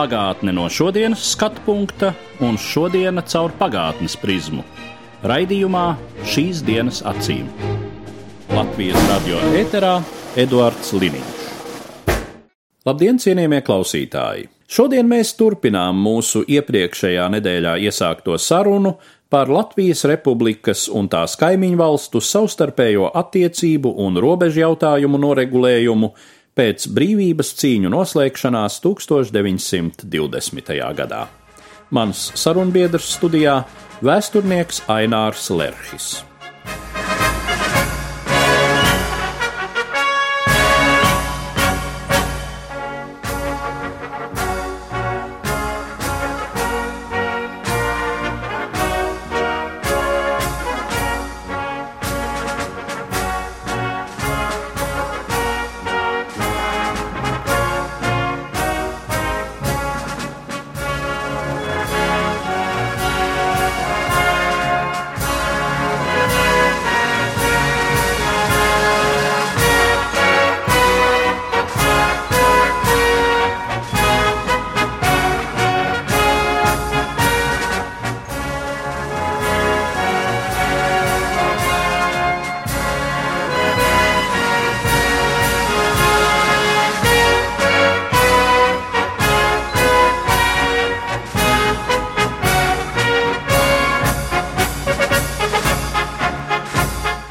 Pagātne 0.00 0.54
no 0.56 0.62
šodienas 0.72 1.20
skatu 1.34 1.60
punkta 1.66 2.14
un 2.40 2.54
šodienas 2.56 3.26
caur 3.34 3.52
pagātnes 3.58 4.14
prizmu. 4.16 4.62
Raidījumā 5.28 5.82
šīs 6.24 6.62
dienas 6.64 7.02
acīm. 7.04 7.50
Latvijas 8.48 8.96
radio 9.10 9.42
eterā 9.60 9.98
Eduards 10.40 10.94
Liniņš. 10.96 11.44
Labdien, 12.88 13.20
cienījamie 13.20 13.60
klausītāji! 13.66 14.48
Šodien 14.72 15.04
mēs 15.10 15.34
turpinām 15.36 16.00
mūsu 16.00 16.46
iepriekšējā 16.48 17.28
nedēļā 17.36 17.76
iesākto 17.84 18.40
sarunu 18.40 18.96
par 19.28 19.52
Latvijas 19.52 20.06
Republikas 20.08 20.88
un 20.88 21.12
tās 21.12 21.36
kaimiņu 21.36 21.76
valstu 21.76 22.24
savstarpējo 22.24 23.12
attiecību 23.20 23.98
un 24.00 24.16
robežu 24.16 24.64
jautājumu 24.64 25.20
noregulējumu 25.28 26.14
pēc 26.56 26.88
brīvības 26.94 27.54
cīņu 27.60 27.88
noslēgšanās 27.92 28.80
1920. 28.84 30.80
gadā. 30.96 31.26
Mans 31.90 32.32
sarunbiedrs 32.38 33.16
studijā- 33.18 33.64
vēsturnieks 34.06 34.82
Ainārs 34.86 35.50
Lerhis. 35.50 36.29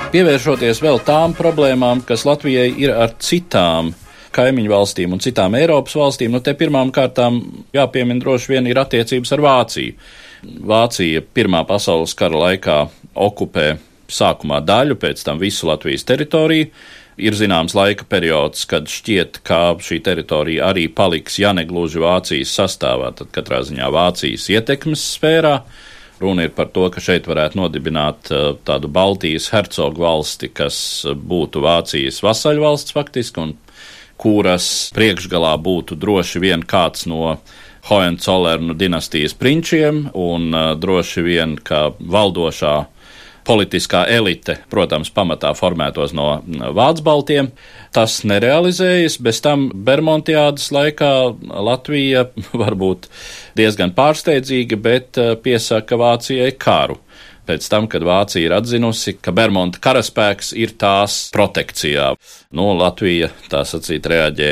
Pievēršoties 0.10 0.80
vēl 0.82 0.98
tām 1.06 1.36
problēmām, 1.38 2.00
kas 2.02 2.24
Latvijai 2.26 2.72
ir 2.82 2.90
ar 2.98 3.12
citām 3.22 3.92
kaimiņu 4.34 4.72
valstīm 4.72 5.12
un 5.14 5.22
citām 5.22 5.54
Eiropas 5.60 5.94
valstīm, 6.00 6.32
nu 6.34 6.42
te 6.42 6.56
pirmām 6.58 6.90
kārtām 6.94 7.38
jāpiemina 7.78 8.18
droši 8.24 8.56
vien 8.56 8.70
ir 8.72 8.80
attiecības 8.82 9.36
ar 9.36 9.44
Vāciju. 9.46 9.94
Vācija 10.72 11.22
Pirmā 11.22 11.62
pasaules 11.70 12.16
kara 12.18 12.42
laikā 12.42 12.80
okupē 13.22 13.68
sākumā 14.10 14.64
daļu, 14.66 14.98
pēc 14.98 15.22
tam 15.28 15.38
visu 15.44 15.70
Latvijas 15.70 16.08
teritoriju. 16.10 16.72
Ir 17.20 17.38
zināms 17.38 17.76
laika 17.78 18.08
periods, 18.10 18.64
kad 18.72 18.90
šķiet, 18.90 19.44
ka 19.46 19.76
šī 19.84 20.00
teritorija 20.02 20.72
arī 20.72 20.88
paliks, 20.90 21.38
ja 21.38 21.52
ne 21.54 21.68
gluži 21.70 22.02
Vācijas 22.02 22.56
sastāvā, 22.58 23.12
tad 23.14 23.30
katrā 23.36 23.62
ziņā 23.68 23.94
Vācijas 23.94 24.50
ietekmes 24.56 25.06
sfērā. 25.20 25.60
Runa 26.20 26.44
ir 26.48 26.52
par 26.56 26.68
to, 26.76 26.90
ka 26.92 27.02
šeit 27.04 27.30
varētu 27.30 27.60
nodibināt 27.62 28.32
uh, 28.34 28.52
tādu 28.68 28.92
Baltijas 28.92 29.48
hercogu 29.54 30.04
valsti, 30.04 30.50
kas 30.52 30.78
būtu 31.16 31.64
Vācijas 31.64 32.20
vasaļvalsts 32.26 32.96
faktiski, 32.96 33.46
un 33.46 33.56
kuras 34.20 34.90
priekšgalā 34.96 35.54
būtu 35.64 35.96
droši 35.96 36.44
vien 36.44 36.66
kāds 36.68 37.08
no 37.08 37.38
Hohenzollern 37.88 38.76
dinastijas 38.78 39.34
prinčiem, 39.40 40.10
un 40.12 40.52
uh, 40.52 40.74
droši 40.76 41.24
vien, 41.24 41.56
ka 41.56 41.90
valdošā 42.00 42.76
politiskā 43.50 44.04
elite, 44.14 44.60
protams, 44.70 45.10
pamatā 45.14 45.52
formētos 45.58 46.14
no 46.14 46.30
Vācu 46.78 47.06
baltiem. 47.06 47.52
Tas 47.96 48.20
nerealizējas, 48.30 49.18
bez 49.26 49.42
tam 49.42 49.70
Bermontiādas 49.74 50.70
laikā 50.76 51.12
Latvija 51.50 52.28
varbūt 52.64 53.10
diezgan 53.58 53.96
pārsteidzīgi, 53.98 54.80
bet 54.80 55.22
eh, 55.22 55.36
piesaka 55.42 55.98
Vācijai 56.00 56.54
karu. 56.62 57.00
Pēc 57.50 57.66
tam, 57.66 57.88
kad 57.90 58.04
Vācija 58.06 58.46
ir 58.46 58.54
atzinusi, 58.54 59.16
ka 59.18 59.34
Bermuda 59.34 59.82
karaspēks 59.82 60.52
ir 60.54 60.76
tās 60.78 61.24
protekcijā, 61.34 62.12
nu, 62.54 62.68
Latvija 62.78 63.32
tā 63.50 63.64
sacīt 63.66 64.06
reaģē 64.06 64.52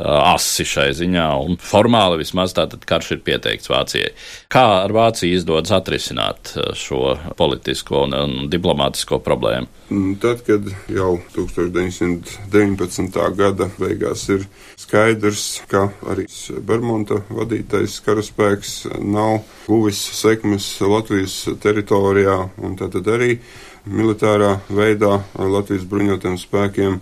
asi 0.00 0.64
šai 0.64 0.90
ziņā, 0.96 1.26
un 1.44 1.58
formāli 1.60 2.20
vismaz 2.22 2.54
tātad 2.56 2.84
karš 2.88 3.12
ir 3.16 3.20
pieteikts 3.26 3.70
Vācijai. 3.70 4.12
Kā 4.52 4.64
ar 4.84 4.94
Vāciju 4.94 5.36
izdodas 5.36 5.72
atrisināt 5.76 6.54
šo 6.78 7.16
politisko 7.38 8.04
un, 8.06 8.16
un 8.16 8.50
diplomātisko 8.52 9.20
problēmu? 9.24 9.68
Mm, 9.90 10.14
tad, 10.22 10.44
kad 10.46 10.62
jau 10.92 11.18
1919. 11.34 13.18
gada 13.36 13.66
beigās 13.78 14.28
ir 14.30 14.46
skaidrs, 14.80 15.62
ka 15.70 15.88
arī 16.08 16.26
Bermuda 16.66 17.20
vadītais 17.28 18.00
karaspēks 18.06 18.86
nav 19.02 19.42
guvis 19.66 20.00
sekmes 20.20 20.80
Latvijas 20.80 21.42
teritorijā, 21.62 22.38
un 22.62 22.76
tad 22.78 22.94
arī 23.06 23.40
militārā 23.88 24.60
veidā 24.68 25.20
Latvijas 25.34 25.84
bruņotajiem 25.90 26.38
spēkiem 26.38 27.00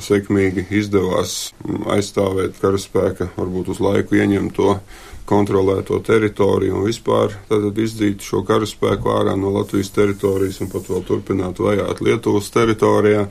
sekmīgi 0.00 0.66
izdevās 0.70 1.52
aizstāvēt 1.92 2.60
karaspēka, 2.62 3.32
varbūt 3.36 3.72
uz 3.74 3.80
laiku 3.82 4.20
ieņemto 4.20 4.76
kontrolēto 5.28 5.98
teritoriju 6.04 6.78
un 6.78 6.86
vispār 6.88 7.34
izdzīt 7.82 8.24
šo 8.26 8.42
karaspēku 8.46 9.12
ārā 9.12 9.36
no 9.38 9.52
Latvijas 9.54 9.92
teritorijas 9.94 10.60
un 10.64 10.70
pat 10.72 10.88
vēl 10.90 11.04
turpināt 11.08 11.60
vajāt 11.62 12.02
Lietuvas 12.04 12.50
teritorijā. 12.54 13.28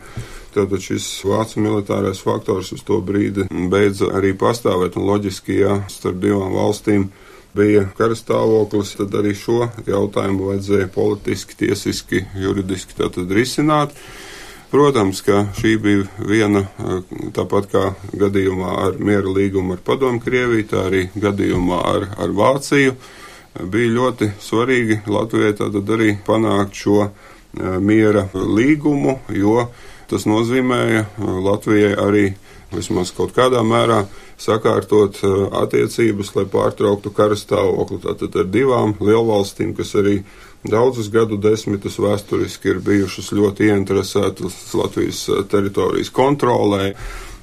Tātad 0.51 0.83
šis 0.83 1.05
vācu 1.23 1.61
militārais 1.63 2.19
faktors 2.19 2.73
uz 2.75 2.81
to 2.83 2.97
brīdi 3.05 3.45
beidza 3.72 4.09
arī 4.17 4.33
pastāvēt 4.35 4.97
un 4.99 5.07
loģiski, 5.07 5.61
ja 5.63 5.78
starp 5.91 6.19
divām 6.23 6.51
valstīm 6.57 7.07
bija 7.55 7.85
karastāvoklis, 7.97 8.95
tad 8.99 9.16
arī 9.19 9.31
šo 9.35 9.69
jautājumu 9.88 10.51
vajadzēja 10.51 10.89
politiski, 10.91 11.57
tiesiski, 11.63 12.25
juridiski 12.39 12.95
tātad 12.99 13.31
risināt. 13.35 13.95
Protams, 14.71 15.19
ka 15.27 15.49
šī 15.51 15.73
bija 15.83 16.03
viena, 16.23 16.61
tāpat 17.35 17.65
kā 17.73 17.81
gadījumā 18.15 18.75
ar 18.85 19.01
miera 19.03 19.27
līgumu 19.27 19.75
ar 19.75 19.81
Padomu 19.83 20.21
Krieviju, 20.23 20.67
tā 20.71 20.85
arī 20.87 21.01
gadījumā 21.11 21.79
ar, 21.89 22.05
ar 22.15 22.31
Vāciju, 22.37 22.93
bija 23.67 23.91
ļoti 23.97 24.29
svarīgi 24.39 25.01
Latvijai 25.11 25.57
tātad 25.59 25.91
arī 25.91 26.13
panākt 26.23 26.79
šo 26.79 27.09
miera 27.84 28.29
līgumu, 28.31 29.17
jo 29.35 29.66
tas 30.07 30.23
nozīmēja 30.31 31.03
Latvijai 31.19 31.91
arī 31.99 32.23
vismaz 32.72 33.11
kaut 33.11 33.35
kādā 33.35 33.66
mērā 33.67 34.05
sakārtot 34.40 35.19
attiecības, 35.66 36.31
lai 36.37 36.46
pārtrauktu 36.47 37.11
karastāvokli 37.11 37.99
tātad 38.07 38.40
ar 38.40 38.47
divām 38.55 38.96
lielvalstīm, 39.03 39.75
kas 39.75 39.91
arī 39.99 40.22
daudzus 40.63 41.09
gadu 41.09 41.37
desmitus 41.41 41.97
vēsturiski 42.02 42.75
ir 42.75 42.79
bijušas 42.85 43.31
ļoti 43.34 43.72
ieinteresētas 43.72 44.61
Latvijas 44.78 45.25
eh, 45.29 45.43
teritorijas 45.49 46.13
kontrolē. 46.13 46.93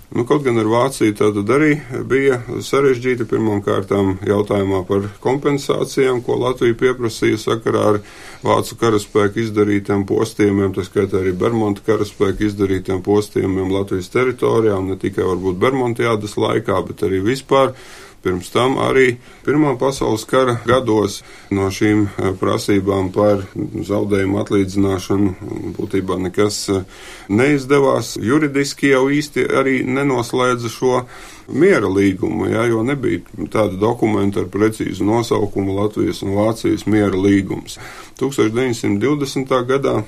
Nu, 0.09 0.23
kaut 0.25 0.41
gan 0.41 0.57
ar 0.57 0.65
Vāciju 0.73 1.13
tāda 1.19 1.43
arī 1.53 1.75
bija 2.09 2.39
sarežģīta 2.65 3.27
pirmām 3.29 3.59
kārtām 3.61 4.15
jautājumā 4.25 4.81
par 4.89 5.05
kompensācijām, 5.21 6.23
ko 6.25 6.39
Latvija 6.41 6.79
pieprasīja 6.81 7.37
sakarā 7.43 7.83
ar 7.91 7.99
Vācu 8.41 8.79
karaspēku 8.81 9.43
izdarītiem 9.43 10.07
postījumiem, 10.09 10.73
tā 10.73 10.87
skaitā 10.87 11.21
arī 11.21 11.35
Bermuda 11.37 11.85
karaspēku 11.85 12.47
izdarītiem 12.49 13.03
postījumiem 13.05 13.75
Latvijas 13.75 14.09
teritorijām, 14.15 14.89
ne 14.89 14.97
tikai 14.97 15.29
varbūt 15.29 15.61
Bermudiādas 15.61 16.39
laikā, 16.41 16.81
bet 16.89 17.05
arī 17.05 17.21
vispār 17.29 17.75
Pirms 18.23 18.51
tam 18.51 18.81
arī 18.83 19.13
Pirmā 19.47 19.77
pasaules 19.79 20.25
kara 20.29 20.57
gados 20.67 21.23
no 21.55 21.69
šīm 21.73 22.03
eh, 22.09 22.33
prasībām 22.37 23.13
par 23.15 23.45
zaudējumu 23.55 24.41
atlīdzināšanu 24.43 25.73
būtībā 25.79 26.19
nekas 26.27 26.59
eh, 26.75 26.83
neizdevās. 27.31 28.17
Juridiski 28.21 28.91
jau 28.91 29.07
īsti 29.15 29.47
arī 29.61 29.79
nenoslēdza 29.87 30.73
šo 30.73 31.05
miera 31.49 31.89
līgumu, 31.89 32.51
jā, 32.53 32.67
jo 32.69 32.83
nebija 32.85 33.23
tāda 33.55 33.79
dokumenta 33.81 34.43
ar 34.43 34.51
precīzu 34.53 35.07
nosaukumu 35.09 35.79
Latvijas 35.79 36.21
un 36.27 36.35
Vācijas 36.37 36.85
miera 36.91 37.17
līgums. 37.17 37.79
1920. 38.21 39.57
gadā 39.71 40.03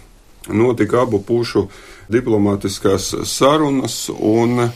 notika 0.48 1.04
abu 1.06 1.22
pušu 1.22 1.68
diplomātiskās 2.10 3.12
sarunas 3.28 4.08
un 4.18 4.66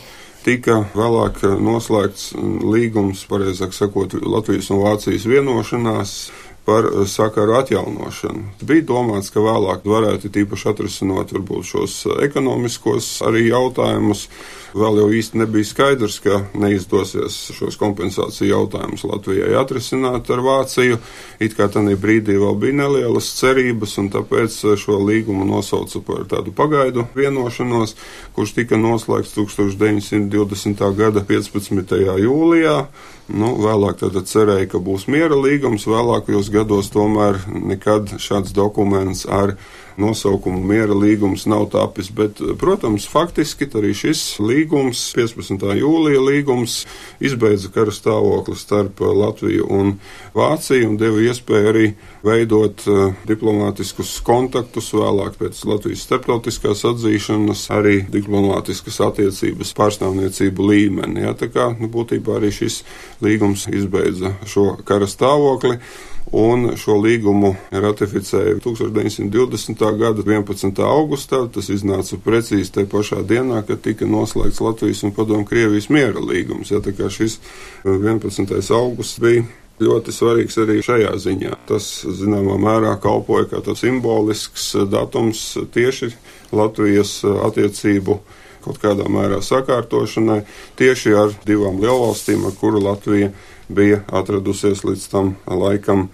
tika 0.45 0.83
vēlāk 0.95 1.41
noslēgts 1.65 2.33
līgums, 2.65 3.25
pareizāk 3.31 3.75
sakot, 3.77 4.17
Latvijas 4.21 4.71
un 4.75 4.83
Vācijas 4.85 5.25
vienošanās 5.29 6.17
par 6.65 6.89
sakaru 7.11 7.59
atjaunošanu. 7.61 8.45
Bija 8.65 8.87
domāts, 8.89 9.31
ka 9.35 9.43
vēlāk 9.45 9.85
varētu 9.89 10.33
tīpaši 10.33 10.71
atrisinot 10.73 11.33
varbūt 11.37 11.71
šos 11.75 11.97
ekonomiskos 12.25 13.17
arī 13.29 13.49
jautājumus 13.51 14.29
Vēl 14.75 14.97
jau 14.99 15.07
īsti 15.15 15.39
nebija 15.39 15.67
skaidrs, 15.69 16.17
ka 16.19 16.41
neizdosies 16.59 17.35
šos 17.55 17.77
kompensāciju 17.79 18.49
jautājumus 18.49 19.05
Latvijai 19.07 19.53
atrisināt 19.61 20.27
ar 20.35 20.43
Vāciju. 20.43 20.99
It 21.39 21.55
kā 21.55 21.69
tādā 21.71 21.95
brīdī 21.95 22.35
vēl 22.43 22.59
bija 22.59 22.81
nelielas 22.81 23.29
cerības, 23.39 23.95
un 24.03 24.11
tāpēc 24.11 24.57
šo 24.83 24.99
līgumu 24.99 25.47
nosauca 25.47 26.03
par 26.03 26.27
tādu 26.33 26.51
pagaidu 26.59 27.07
vienošanos, 27.15 27.95
kurš 28.35 28.57
tika 28.59 28.81
noslēgts 28.81 29.37
1920. 29.39 30.83
gada 30.99 31.23
15. 31.23 31.95
jūlijā. 32.25 32.79
Nu, 33.31 33.55
vēlāk 33.63 34.03
cerēja, 34.27 34.67
ka 34.75 34.83
būs 34.83 35.07
miera 35.07 35.39
līgums, 35.39 35.87
vēlākajos 35.87 36.51
gados 36.55 36.93
tomēr 36.95 37.41
nekad 37.51 38.17
šāds 38.23 38.55
dokuments 38.57 39.27
ar 39.27 39.57
nosaukumu 40.01 40.63
miera 40.67 40.95
līgums 40.95 41.47
nav 41.51 41.69
tapis, 41.73 42.11
bet, 42.15 42.41
protams, 42.59 43.07
faktiski 43.11 43.69
arī 43.79 43.93
šis 43.97 44.23
līgums, 44.43 45.01
15. 45.17 45.63
jūlija 45.79 46.23
līgums, 46.25 46.81
izbeidza 47.23 47.71
kara 47.75 47.95
stāvokli 47.95 48.57
starp 48.59 49.03
Latviju 49.05 49.69
un 49.71 49.95
Vāciju 50.35 50.91
un 50.91 50.99
deva 50.99 51.23
iespēju 51.23 51.71
arī 51.71 51.85
veidot 52.25 52.83
uh, 52.91 53.13
diplomātiskus 53.29 54.17
kontaktus, 54.27 54.91
vēlāk 54.97 55.39
pēc 55.41 55.61
Latvijas 55.69 56.07
starptautiskās 56.09 56.85
atzīšanas, 56.91 57.67
arī 57.75 58.01
diplomātiskas 58.11 59.01
attiecības 59.05 59.75
pārstāvniecību 59.79 60.71
līmeni. 60.73 61.23
Ja, 61.27 61.37
tā 61.39 61.51
kā 61.53 61.71
nu, 61.79 61.91
būtībā 61.93 62.41
arī 62.41 62.51
šis 62.55 62.83
līgums 63.25 63.69
izbeidza 63.71 64.35
šo 64.49 64.73
kara 64.87 65.07
stāvokli 65.11 65.79
un 66.33 66.71
šo 66.81 66.97
līgumu 67.03 67.55
ratificēja 67.71 68.59
1920. 68.65 69.85
gada 69.99 70.23
11. 70.25 70.81
augustā. 70.87 71.45
Tas 71.53 71.69
iznāca 71.73 72.19
precīzi 72.25 72.73
tajā 72.75 72.91
pašā 72.93 73.21
dienā, 73.27 73.65
kad 73.67 73.83
tika 73.85 74.09
noslēgts 74.09 74.63
Latvijas 74.65 75.05
un 75.05 75.13
Padomu 75.17 75.45
Krievijas 75.49 75.91
miera 75.93 76.23
līgums. 76.23 76.73
Ja, 76.73 76.81
tā 76.85 76.95
kā 76.97 77.11
šis 77.13 77.39
11. 77.85 78.57
augusts 78.75 79.21
bija 79.23 79.45
ļoti 79.83 80.15
svarīgs 80.15 80.57
arī 80.63 80.79
šajā 80.87 81.13
ziņā. 81.19 81.57
Tas, 81.69 81.89
zināmā 82.07 82.57
mērā, 82.63 82.95
kalpoja 83.03 83.51
kā 83.51 83.63
tāds 83.65 83.83
simbolisks 83.83 84.73
datums 84.91 85.43
tieši 85.75 86.13
Latvijas 86.55 87.21
attiecību 87.25 88.21
kaut 88.65 88.79
kādā 88.81 89.05
mērā 89.13 89.43
sakārtošanai 89.45 90.41
tieši 90.79 91.13
ar 91.19 91.35
divām 91.45 91.83
lielvalstīm, 91.83 92.47
ar 92.49 92.55
kuru 92.57 92.81
Latvija 92.87 93.33
bija 93.69 94.03
atradusies 94.13 94.85
līdz 94.85 95.11
tam 95.13 95.35
laikam 95.47 96.09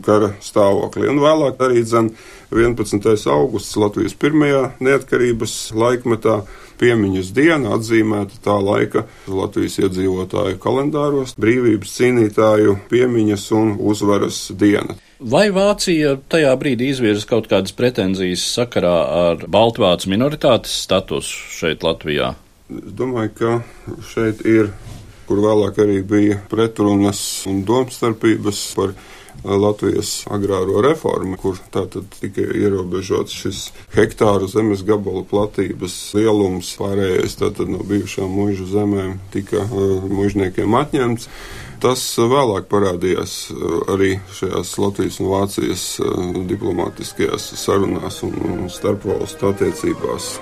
kara 0.00 0.32
stāvoklī. 0.40 1.08
Un 1.10 1.20
vēlāk 1.20 1.60
arī 1.60 1.82
dzen 1.84 2.12
11. 2.52 3.12
augusts 3.28 3.76
Latvijas 3.76 4.14
pirmajā 4.16 4.70
neatkarības 4.80 5.56
laikmetā 5.76 6.42
piemiņas 6.80 7.30
diena 7.36 7.76
atzīmēta 7.76 8.40
tā 8.44 8.56
laika 8.62 9.04
Latvijas 9.28 9.78
iedzīvotāju 9.82 10.58
kalendāros 10.62 11.36
brīvības 11.40 11.96
cīnītāju 11.98 12.78
piemiņas 12.90 13.48
un 13.58 13.74
uzvaras 13.92 14.46
diena. 14.58 14.96
Vai 15.22 15.50
Vācija 15.54 16.16
tajā 16.32 16.54
brīdī 16.58 16.88
izvirza 16.90 17.28
kaut 17.30 17.46
kādas 17.50 17.74
pretenzijas 17.78 18.42
sakarā 18.56 18.96
ar 19.18 19.44
Baltvācu 19.46 20.10
minoritātes 20.10 20.80
statusu 20.82 21.52
šeit 21.60 21.86
Latvijā? 21.86 22.32
Es 22.72 22.96
domāju, 22.96 23.30
ka 23.38 23.52
šeit 24.08 24.42
ir 24.48 24.72
kur 25.32 25.40
vēlāk 25.40 25.78
arī 25.80 26.02
bija 26.04 26.36
pretrunas 26.50 27.20
un 27.48 27.62
domstarpības 27.64 28.58
par 28.76 28.90
eh, 28.92 29.54
Latvijas 29.64 30.26
agrāro 30.28 30.82
reformu, 30.84 31.38
kur 31.40 31.56
tātad 31.72 32.04
tika 32.18 32.44
ierobežots 32.44 33.32
šis 33.40 33.62
hektāru 33.96 34.50
zemes 34.52 34.84
gabalu 34.84 35.24
platības 35.30 35.96
lielums, 36.18 36.74
pārējais 36.76 37.38
tātad 37.40 37.72
no 37.72 37.80
bijušām 37.88 38.28
muižu 38.28 38.68
zemēm 38.74 39.16
tika 39.32 39.64
uh, 39.64 40.04
muižniekiem 40.12 40.76
atņemts. 40.82 41.32
Tas 41.82 42.04
vēlāk 42.20 42.68
parādījās 42.68 43.40
uh, 43.56 43.80
arī 43.96 44.18
šajās 44.36 44.76
Latvijas 44.84 45.20
un 45.24 45.32
Vācijas 45.32 45.90
diplomātiskajās 46.52 47.54
sarunās 47.64 48.20
un 48.28 48.68
starpvalstu 48.70 49.54
attiecībās. 49.54 50.34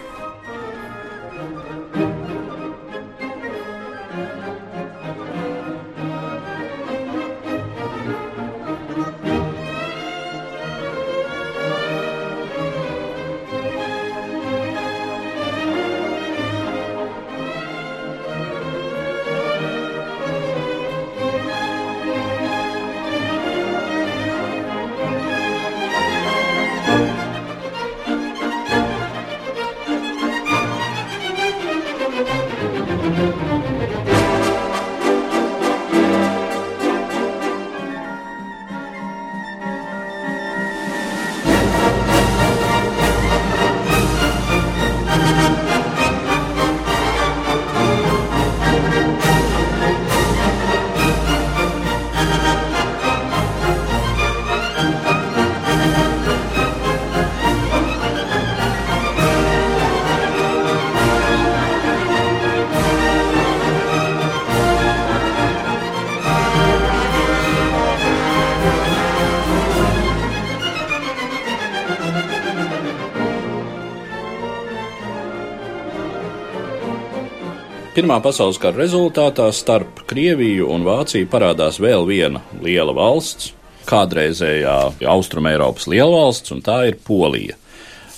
Pirmā 78.01 78.17
pasaules 78.25 78.57
kara 78.57 78.79
rezultātā 78.81 79.51
starp 79.53 79.99
Krieviju 80.09 80.71
un 80.73 80.87
Vāciju 80.87 81.27
parādās 81.29 81.77
vēl 81.85 82.07
viena 82.09 82.41
liela 82.65 82.95
valsts, 82.97 83.51
kādreizējā 83.91 84.77
Austrumēropas 85.13 85.85
lielvalsts, 85.93 86.55
un 86.55 86.63
tā 86.65 86.79
ir 86.89 86.97
Polija. 87.05 87.59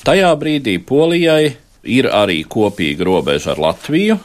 Tajā 0.06 0.28
brīdī 0.38 0.76
Polijai 0.86 1.56
ir 1.82 2.06
arī 2.14 2.44
kopīga 2.46 3.08
robeža 3.08 3.56
ar 3.56 3.62
Latviju. 3.64 4.20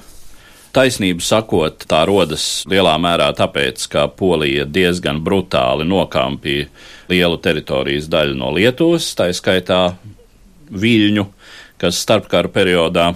Taisnību 0.78 1.26
sakot, 1.26 1.88
tā 1.90 2.04
rodas 2.06 2.46
lielā 2.70 2.94
mērā 3.02 3.32
tāpēc, 3.42 3.88
ka 3.90 4.06
Polija 4.14 4.68
diezgan 4.70 5.24
brutāli 5.26 5.90
nokampīja 5.90 6.70
lielu 7.10 7.42
teritorijas 7.42 8.06
daļu 8.14 8.38
no 8.38 8.54
Lietuvas, 8.54 9.10
tā 9.18 9.32
skaitā 9.34 9.88
Viļņu, 10.70 11.26
kas 11.82 12.06
starpkara 12.06 12.54
periodā 12.54 13.16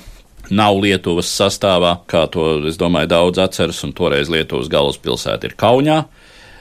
nav 0.52 0.80
Lietuvas 0.84 1.30
sastāvā, 1.32 1.96
kā 2.12 2.26
to, 2.32 2.48
es 2.70 2.80
domāju, 2.80 3.10
daudz 3.12 3.42
atceras, 3.42 3.82
un 3.88 3.96
toreiz 3.96 4.32
Lietuvas 4.32 4.70
galvaspilsēta 4.72 5.50
ir 5.50 5.56
Kaunijā. 5.60 6.04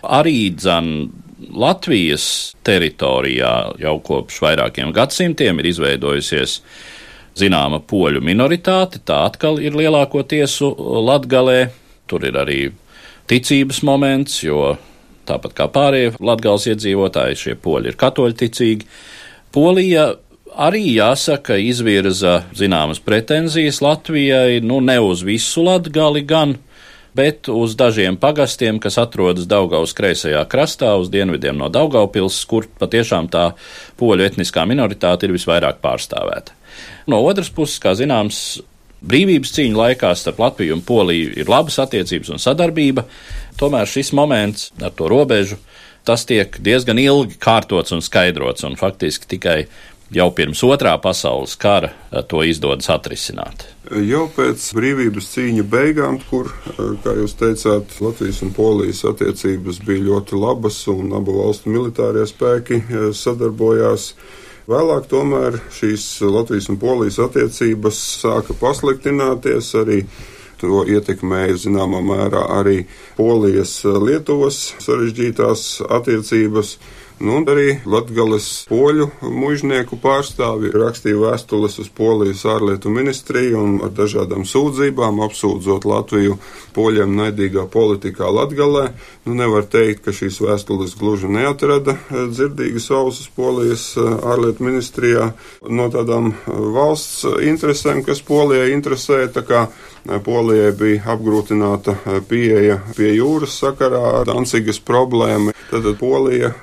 Arī 0.07 0.53
dzan 0.55 1.11
Latvijas 1.51 2.55
teritorijā 2.67 3.53
jau 3.81 3.97
kopš 4.05 4.41
vairākiem 4.45 4.93
gadsimtiem 4.97 5.61
ir 5.61 5.71
izveidojusies 5.73 6.61
zināma 7.41 7.81
poļu 7.81 8.21
minoritāte, 8.25 9.01
tā 9.07 9.25
atkal 9.29 9.61
ir 9.63 9.77
lielākoties 9.79 10.59
Latgalē, 11.09 11.71
tur 12.11 12.27
ir 12.27 12.37
arī 12.37 12.61
ticības 13.31 13.83
moments, 13.87 14.41
jo 14.43 14.75
tāpat 15.29 15.55
kā 15.57 15.69
pārējie 15.71 16.17
latgals 16.19 16.67
iedzīvotāji, 16.71 17.39
šie 17.39 17.55
poļi 17.63 17.93
ir 17.93 17.99
katoļticīgi. 18.01 18.89
Polija 19.55 20.11
arī 20.57 20.83
jāsaka 20.97 21.59
izvirza 21.61 22.45
zināmas 22.57 23.01
pretenzijas 23.03 23.81
Latvijai, 23.85 24.61
nu 24.61 24.81
ne 24.81 24.99
uz 25.01 25.23
visu 25.27 25.63
latgali 25.65 26.23
gan, 26.27 26.57
bet 27.15 27.49
uz 27.51 27.75
dažiem 27.79 28.17
pagastiem, 28.21 28.79
kas 28.83 28.99
atrodas 29.03 29.49
Daugaus 29.51 29.95
kreisajā 29.97 30.43
krastā, 30.51 30.95
uz 31.01 31.11
dienvidiem 31.11 31.59
no 31.59 31.69
Daugaupils, 31.73 32.39
kur 32.51 32.69
patiešām 32.81 33.31
tā 33.33 33.51
poļu 34.01 34.27
etniskā 34.29 34.67
minoritāte 34.69 35.27
ir 35.27 35.35
visvairāk 35.35 35.81
pārstāvēta. 35.83 36.55
No 37.11 37.23
otras 37.27 37.51
puses, 37.51 37.81
kā 37.83 37.97
zināms, 37.99 38.61
brīvības 39.01 39.55
cīņu 39.57 39.81
laikā 39.81 40.13
starp 40.17 40.41
Latviju 40.43 40.77
un 40.77 40.85
Poliju 40.87 41.33
ir 41.41 41.51
labas 41.51 41.81
attiecības 41.83 42.35
un 42.35 42.43
sadarbība, 42.43 43.07
tomēr 43.61 43.89
šis 43.89 44.13
moments 44.17 44.71
ar 44.83 44.95
to 44.97 45.09
robežu, 45.11 45.59
tas 46.07 46.25
tiek 46.29 46.57
diezgan 46.63 47.01
ilgi 47.01 47.39
kārtots 47.41 47.93
un 47.97 48.05
skaidrots, 48.05 48.65
un 48.69 48.77
faktiski 48.81 49.29
tikai 49.35 49.59
jau 50.15 50.27
pirms 50.35 50.63
otrā 50.67 50.97
pasaules 51.03 51.55
kara 51.61 51.93
to 52.29 52.43
izdodas 52.47 52.91
atrisināt. 52.93 53.67
Jau 54.07 54.27
pēc 54.35 54.65
brīvības 54.77 55.31
cīņa 55.33 55.65
beigām, 55.71 56.21
kur, 56.31 56.51
kā 57.05 57.15
jūs 57.19 57.37
teicāt, 57.39 57.97
Latvijas 58.03 58.43
un 58.47 58.53
Polijas 58.55 59.05
attiecības 59.11 59.81
bija 59.87 60.07
ļoti 60.11 60.39
labas 60.39 60.83
un 60.91 61.15
abu 61.17 61.39
valstu 61.41 61.73
militārie 61.75 62.27
spēki 62.31 62.83
sadarbojās. 63.17 64.13
Vēlāk 64.71 65.09
tomēr 65.11 65.59
šīs 65.75 66.05
Latvijas 66.31 66.69
un 66.71 66.79
Polijas 66.83 67.19
attiecības 67.23 68.03
sāka 68.21 68.55
pasliktināties 68.61 69.75
arī. 69.81 70.05
To 70.61 70.83
ietekmēja 70.85 71.55
zināmā 71.57 72.03
mērā 72.05 72.43
arī 72.59 72.83
Polijas-Lietuvas 73.17 74.59
sarežģītās 74.85 75.63
attiecības. 75.89 76.75
Nu, 77.21 77.35
arī 77.53 77.75
Latvijas 77.85 78.47
poļu 78.71 79.11
mužnieku 79.21 79.99
pārstāvji 80.01 80.71
rakstīja 80.73 81.19
vēstules 81.21 81.75
uz 81.83 81.91
Polijas 81.93 82.47
ārlietu 82.49 82.89
ministriju 82.89 83.61
un 83.61 83.75
ar 83.85 83.93
dažādām 83.93 84.47
sūdzībām 84.49 85.21
apsūdzot 85.27 85.85
Latviju 85.85 86.39
poļiem 86.73 87.13
naidīgā 87.19 87.67
politikā 87.69 88.31
Latgalē. 88.33 88.87
Nu, 89.29 89.37
nevar 89.37 89.69
teikt, 89.69 90.07
ka 90.07 90.15
šīs 90.17 90.41
vēstules 90.41 90.97
gluži 90.97 91.29
neatrada 91.29 91.99
eh, 91.99 92.25
dzirdīgas 92.33 92.89
ausis 92.97 93.29
Polijas 93.37 93.91
eh, 94.01 94.09
ārlietu 94.25 94.65
ministrijā 94.65 95.35
no 95.69 95.91
tādām 95.93 96.33
eh, 96.33 96.49
valsts 96.73 97.27
interesēm, 97.45 98.01
kas 98.07 98.25
Polijai 98.25 98.73
interesē. 98.73 99.27
Polijai 100.25 100.71
bija 100.73 101.03
apgrūtināta 101.13 101.93
pieeja 102.29 102.79
pie 102.97 103.11
jūras 103.19 103.59
sakarā 103.61 104.01
ar 104.23 104.31
Dancigas 104.31 104.81
problēmu. 104.81 105.53
Tad 105.71 105.85
Polija 106.01 106.55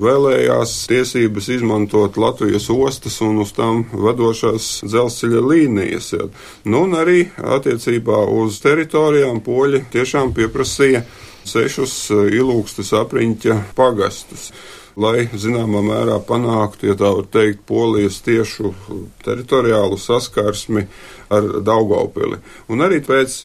vēlējās 0.47 0.87
tiesības 0.87 1.47
izmantot 1.49 2.17
Latvijas 2.17 2.69
ostas 2.69 3.19
un 3.21 3.41
uz 3.43 3.51
tām 3.51 3.85
vadošās 3.91 4.83
dzelzceļa 4.87 5.41
līnijas. 5.43 6.13
Ja. 6.13 6.27
Nu, 6.65 6.85
un 6.85 6.95
arī 6.95 7.27
attiecībā 7.37 8.25
uz 8.31 8.59
teritorijām 8.63 9.41
poļi 9.43 9.85
tiešām 9.91 10.33
pieprasīja 10.33 11.03
sešus 11.45 12.11
ilūgstas 12.11 12.93
apriņķa 12.93 13.75
pagastus 13.75 14.51
lai 14.97 15.27
zināmā 15.29 15.83
mērā 15.85 16.17
panāktu, 16.25 16.87
ja 16.89 16.95
tā 16.97 17.11
var 17.13 17.27
teikt, 17.29 17.59
polijas 17.69 18.17
tiešu 18.25 18.71
teritoriālu 19.21 19.97
saskarsmi 20.01 20.87
ar 21.29 21.61
Daugaupili. 21.61 22.39
Un 22.73 22.81
arī 22.81 23.03
pēc 23.05 23.43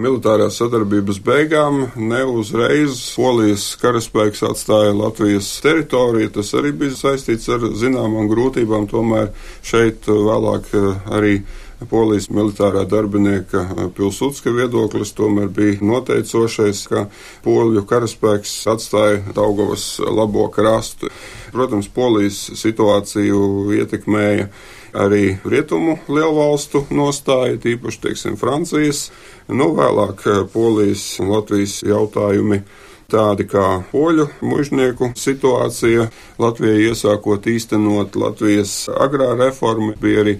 militārās 0.00 0.58
sadarbības 0.60 1.20
beigām 1.24 1.82
ne 2.00 2.20
uzreiz 2.24 2.98
polijas 3.16 3.70
karaspēks 3.80 4.44
atstāja 4.48 4.92
Latvijas 4.96 5.48
teritoriju. 5.64 6.32
Tas 6.36 6.52
arī 6.58 6.72
bija 6.82 6.96
saistīts 6.98 7.48
ar 7.52 7.66
zināmām 7.78 8.30
grūtībām, 8.30 8.88
tomēr 8.90 9.32
šeit 9.66 10.08
vēlāk 10.10 10.72
arī 11.10 11.40
Polijas 11.88 12.26
militārā 12.28 12.82
darbinieka 12.84 13.62
Pilsudska 13.96 14.52
viedoklis 14.52 15.14
tomēr 15.16 15.48
bija 15.48 15.78
noteicošais, 15.80 16.82
ka 16.90 17.06
poļu 17.44 17.86
karaspēks 17.88 18.52
atstāja 18.68 19.22
Daugavas 19.36 19.86
labo 20.04 20.50
krastu. 20.52 21.08
Protams, 21.54 21.88
Polijas 21.88 22.42
situāciju 22.60 23.72
ietekmēja 23.78 24.50
arī 24.94 25.38
rietumu 25.44 25.98
lielvalstu 26.08 26.86
nostāja, 26.90 27.58
tīpaši, 27.62 28.02
teiksim, 28.06 28.36
Francijas, 28.40 29.08
nu 29.48 29.72
vēlāk 29.76 30.24
Polijas 30.52 31.04
un 31.22 31.34
Latvijas 31.34 31.80
jautājumi 31.86 32.62
tādi 33.10 33.46
kā 33.50 33.82
poļu 33.90 34.26
mužnieku 34.46 35.10
situācija. 35.18 36.08
Latvijai 36.40 36.90
iesākot 36.90 37.46
īstenot 37.50 38.16
Latvijas 38.18 38.74
agrā 38.90 39.32
reformu, 39.38 39.94
bija 40.00 40.24
arī 40.24 40.36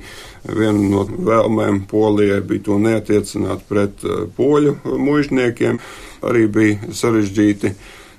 viena 0.46 0.90
no 0.92 1.04
vēlmēm 1.10 1.84
Polijai 1.90 2.40
bija 2.46 2.66
to 2.70 2.78
neatiecināt 2.82 3.64
pret 3.68 4.04
eh, 4.04 4.26
poļu 4.36 4.76
mužniekiem. 4.84 5.80
Arī 6.26 6.46
bija 6.52 6.92
sarežģīti 6.96 7.74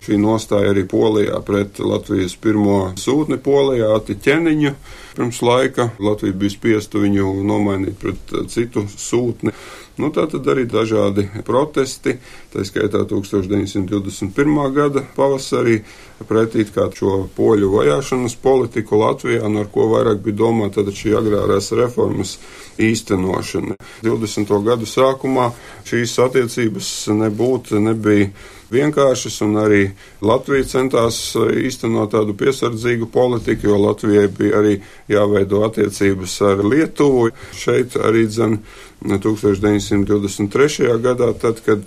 šī 0.05 0.17
nostāja 0.21 0.73
arī 0.73 0.85
Polijā 0.89 1.39
pret 1.45 1.79
Latvijas 1.79 2.35
pirmo 2.41 2.83
sūtni 2.99 3.39
Polijā, 3.41 3.93
Atiķeniņu. 3.99 4.75
Pirms 5.15 5.41
laika 5.41 5.89
Latvija 5.99 6.33
bija 6.33 6.53
spiesta 6.53 6.99
viņu 7.01 7.33
nomainīt 7.47 7.97
pret 7.99 8.35
eh, 8.35 8.45
citu 8.51 8.85
sūtni. 8.89 9.53
Nu, 9.99 10.09
tā 10.15 10.23
tad 10.31 10.47
arī 10.47 10.63
dažādi 10.71 11.27
protesti, 11.45 12.15
tā 12.53 12.63
skaitā 12.65 13.03
1921. 13.09 14.61
gada 14.73 15.03
pavasarī, 15.17 15.81
pretī 16.27 16.65
šo 16.65 17.27
poļu 17.35 17.71
vajāšanas 17.75 18.35
politiku 18.41 18.99
Latvijā, 19.01 19.45
un 19.45 19.57
ar 19.61 19.67
ko 19.71 19.87
vairāk 19.91 20.21
bija 20.23 20.41
domāta 20.43 20.83
šī 20.83 21.15
agrārās 21.17 21.71
reformas 21.77 22.37
īstenošana. 22.81 23.75
20. 24.03 24.55
gadu 24.65 24.85
sākumā 24.85 25.51
šīs 25.85 26.17
attiecības 26.25 26.89
nebūtu, 27.17 27.79
nebija 27.79 28.31
vienkāršas, 28.71 29.41
un 29.45 29.57
arī 29.61 29.81
Latvija 30.23 30.67
centās 30.69 31.19
īstenot 31.35 32.13
tādu 32.15 32.35
piesardzīgu 32.39 33.09
politiku, 33.11 33.67
jo 33.67 33.81
Latvijai 33.85 34.27
bija 34.37 34.61
arī 34.61 34.77
jāveido 35.11 35.65
attiecības 35.67 36.37
ar 36.47 36.63
Lietuvu. 36.65 37.29
Šeit 37.57 37.97
arī 37.99 38.27
dzen 38.31 38.61
1923. 39.01 40.85
gadā, 41.01 41.31
tad, 41.41 41.61
kad 41.65 41.81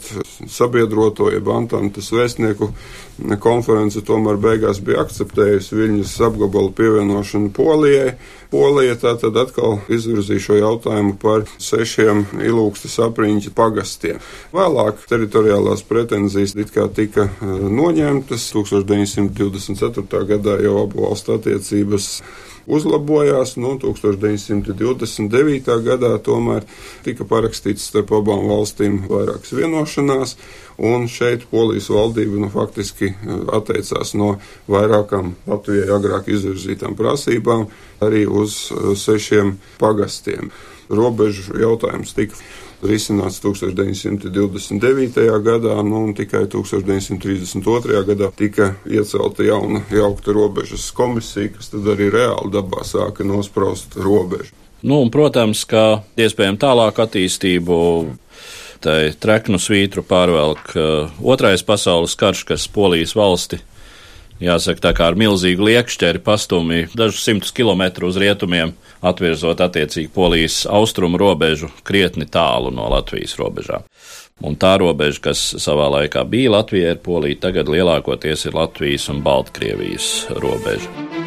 sabiedroto 0.50 1.28
jeb 1.30 1.46
Antantas 1.54 2.08
vēstnieku 2.10 2.72
konference 3.42 4.02
tomēr 4.02 4.38
beigās 4.42 4.80
bija 4.82 5.04
akceptējusi 5.04 5.78
Viļņas 5.78 6.14
apgabalu 6.26 6.72
pievienošanu 6.74 7.52
Polijai. 7.54 8.16
Polija 8.50 8.96
tātad 8.98 9.36
atkal 9.38 9.78
izvirzīja 9.90 10.42
šo 10.42 10.58
jautājumu 10.58 11.14
par 11.22 11.46
sešiem 11.58 12.24
ilūgstas 12.38 12.98
apriņķa 13.08 13.54
pagastiem. 13.54 14.18
Vēlāk 14.54 15.06
teritoriālās 15.10 15.82
pretenzijas 15.86 16.54
it 16.58 16.74
kā 16.74 16.88
tika 16.94 17.28
eh, 17.30 17.54
noņemtas. 17.78 18.50
1924. 18.54 20.24
gadā 20.34 20.58
jau 20.62 20.76
abu 20.84 21.06
valstu 21.06 21.38
attiecības 21.38 22.10
uzlabojās. 22.66 23.56
Nu, 23.60 23.74
1929. 23.80 25.70
gadā 25.84 26.12
tomēr 26.24 26.66
tika 27.04 27.26
parakstīts 27.28 27.88
starp 27.90 28.12
abām 28.16 28.48
valstīm 28.50 29.04
vairākas 29.10 29.54
vienošanās, 29.56 30.36
un 30.78 31.08
šeit 31.10 31.46
Polijas 31.50 31.90
valdība 31.92 32.40
nu, 32.44 32.50
faktiski 32.52 33.12
eh, 33.12 33.16
atteicās 33.56 34.14
no 34.18 34.36
vairākām 34.70 35.34
Latvijai 35.46 35.90
agrāk 35.94 36.30
izvirzītām 36.34 36.96
prasībām 36.98 37.68
arī 38.04 38.26
uz 38.26 38.68
eh, 38.70 38.94
sešiem 38.98 39.58
pagastiem. 39.82 40.52
Robežu 40.84 41.56
jautājums 41.56 42.12
tika 42.12 42.36
risināts 42.88 43.40
1929. 43.42 45.24
gadā, 45.44 45.76
nu, 45.86 46.04
un 46.08 46.14
tikai 46.16 46.44
1932. 46.52 48.02
gadā 48.10 48.30
tika 48.36 48.74
iecelta 48.86 49.46
jauna 49.46 49.82
jaukta 49.90 50.34
robežas 50.36 50.90
komisija, 50.96 51.52
kas 51.56 51.72
tad 51.72 51.88
arī 51.94 52.10
reāli 52.14 52.52
dabā 52.54 52.84
sāka 52.86 53.26
nospraust 53.26 53.96
robežu. 53.96 54.54
Nu, 54.84 55.00
un, 55.00 55.08
protams, 55.10 55.64
ka 55.64 56.02
iespējami 56.20 56.60
tālāk 56.60 56.98
attīstību 57.06 57.76
tai 58.84 58.98
treknu 59.16 59.56
svītru 59.56 60.04
pārvelk 60.04 60.74
uh, 60.76 61.14
otrais 61.24 61.64
pasaules 61.64 62.16
karš, 62.20 62.44
kas 62.50 62.68
Polijas 62.68 63.14
valsti 63.16 63.62
jāsaka, 64.42 64.82
tā 64.88 64.92
kā 64.96 65.08
ar 65.10 65.18
milzīgu 65.18 65.68
liekšķeri 65.68 66.22
pastumi 66.24 66.84
dažus 66.96 67.24
simtus 67.26 67.54
kilometru 67.54 68.08
uz 68.10 68.18
rietumiem, 68.20 68.74
atvirzot 69.04 69.60
attiecīgi 69.64 70.12
polijas 70.14 70.64
austrumu 70.70 71.20
robežu 71.20 71.70
krietni 71.86 72.26
tālu 72.26 72.72
no 72.74 72.88
Latvijas 72.92 73.36
robežām. 73.40 73.84
Un 74.42 74.56
tā 74.58 74.74
robeža, 74.82 75.20
kas 75.30 75.42
savā 75.62 75.86
laikā 76.00 76.24
bija 76.26 76.56
Latvijai, 76.56 76.96
ir 76.96 77.04
Polija, 77.04 77.44
tagad 77.46 77.70
lielākoties 77.70 78.48
ir 78.48 78.58
Latvijas 78.58 79.06
un 79.12 79.22
Baltkrievijas 79.22 80.10
robeža. 80.42 81.23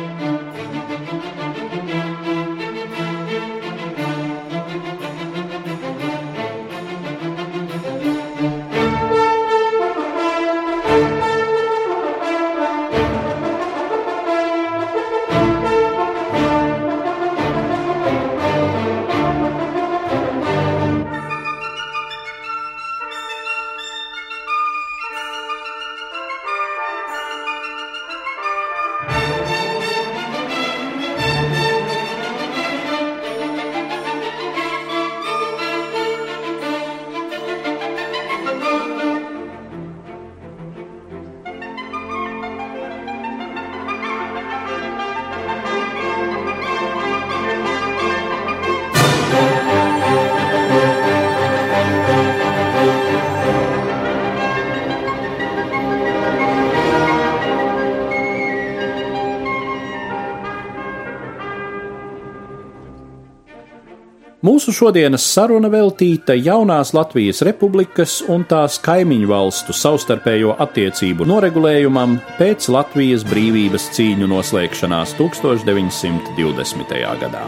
Mūsu 64.68 64.82
šodienas 64.84 65.24
saruna 65.24 65.70
veltīta 65.72 66.36
jaunās 66.36 66.90
Latvijas 66.92 67.40
republikas 67.48 68.18
un 68.28 68.42
tās 68.52 68.76
kaimiņu 68.84 69.30
valstu 69.32 69.72
savstarpējo 69.72 70.58
attiecību 70.66 71.24
noregulējumam 71.32 72.18
pēc 72.36 72.68
Latvijas 72.76 73.24
brīvības 73.32 73.88
cīņu 73.96 74.28
noslēgšanās 74.28 75.16
1920. 75.24 77.00
gadā. 77.24 77.48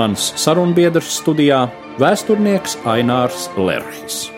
Mans 0.00 0.32
sarunbiedrs 0.40 1.12
studijā- 1.20 1.66
vēsturnieks 2.00 2.80
Ainārs 2.88 3.50
Lerhis. 3.60 4.30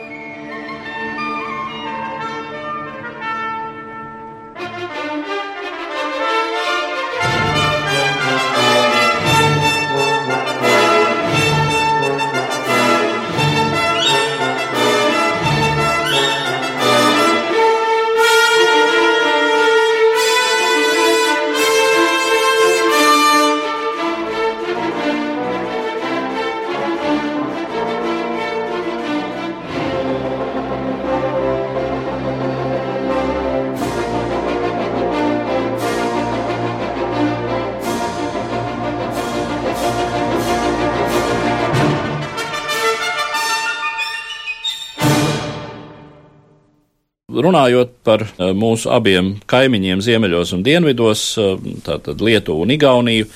Runājot 47.32 47.94
par 48.04 48.26
eh, 48.26 48.52
mūsu 48.56 48.90
abiem 48.92 49.36
kaimiņiem 49.48 50.02
ziemeļos 50.04 50.52
un 50.56 50.64
dienvidos, 50.66 51.24
eh, 51.40 51.54
tātad 51.86 52.20
Lietuvu 52.20 52.66
un 52.66 52.74
Igauniju, 52.74 53.28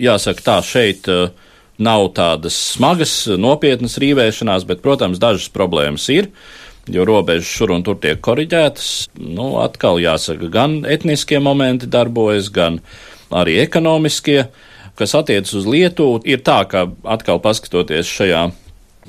jāsaka 0.00 0.44
tā, 0.46 0.56
šeit 0.66 1.10
eh, 1.10 1.32
nav 1.82 2.10
tādas 2.14 2.56
smagas, 2.76 3.14
nopietnas 3.40 3.98
rīvēšanās, 4.02 4.66
bet, 4.68 4.82
protams, 4.84 5.18
dažas 5.22 5.50
problēmas 5.50 6.06
ir, 6.14 6.30
jo 6.90 7.06
robežas 7.08 7.50
šur 7.50 7.74
un 7.74 7.84
tur 7.86 7.98
tiek 8.02 8.20
koriģētas. 8.22 8.90
Nu, 9.18 9.56
atkal 9.64 9.98
jāsaka, 10.02 10.50
gan 10.52 10.80
etniskie 10.86 11.40
momenti 11.42 11.90
darbojas, 11.90 12.52
gan 12.54 12.78
arī 13.34 13.58
ekonomiskie. 13.64 14.44
Kas 15.00 15.14
attiecas 15.16 15.54
uz 15.56 15.66
Lietuvu, 15.66 16.20
ir 16.28 16.42
tā, 16.44 16.60
ka 16.68 16.84
atkal 17.08 17.40
paskatoties 17.40 18.10
šajā 18.10 18.50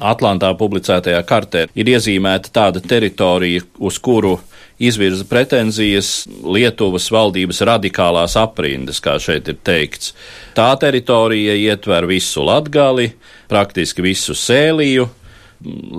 Atlantā 0.02 0.52
publicētajā 0.58 1.22
kartē 1.30 1.68
ir 1.78 1.92
iezīmēta 1.94 2.52
tāda 2.54 2.82
teritorija, 2.82 3.62
uz 3.80 4.00
kuru 4.02 4.40
izvirza 4.82 5.26
pretenzijas 5.30 6.26
Lietuvas 6.42 7.12
valdības 7.14 7.62
radikālās 7.70 8.36
aprindas, 8.42 9.02
kā 9.04 9.18
šeit 9.22 9.52
ir 9.52 9.60
teikts. 9.64 10.16
Tā 10.58 10.72
teritorija 10.82 11.54
ietver 11.54 12.08
visu 12.10 12.46
Latgali, 12.48 13.12
praktiski 13.52 14.06
visu 14.06 14.34
Sēliju, 14.38 15.08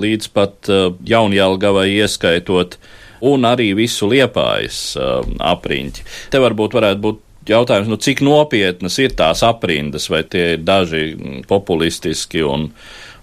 līdz 0.03 0.33
pat 0.35 0.73
uh, 0.73 0.89
Jaunjēlgavai 1.07 1.93
ieskaitot, 2.01 2.79
un 3.23 3.47
arī 3.47 3.71
visu 3.79 4.09
Liepājas 4.11 4.81
uh, 4.99 5.21
apriņķi. 5.53 6.09
Te 6.35 6.43
varbūt 6.43 6.75
varētu 6.75 7.05
būt 7.05 7.23
jautājums, 7.53 7.91
nu, 7.91 7.99
cik 8.03 8.23
nopietnas 8.27 8.99
ir 9.03 9.15
tās 9.19 9.43
aprindas, 9.47 10.09
vai 10.11 10.23
tie 10.27 10.57
ir 10.57 10.67
daži 10.67 11.13
populistiski 11.49 12.43
un 12.47 12.71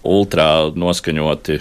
ultrā 0.03 0.71
noskaņoti 0.75 1.59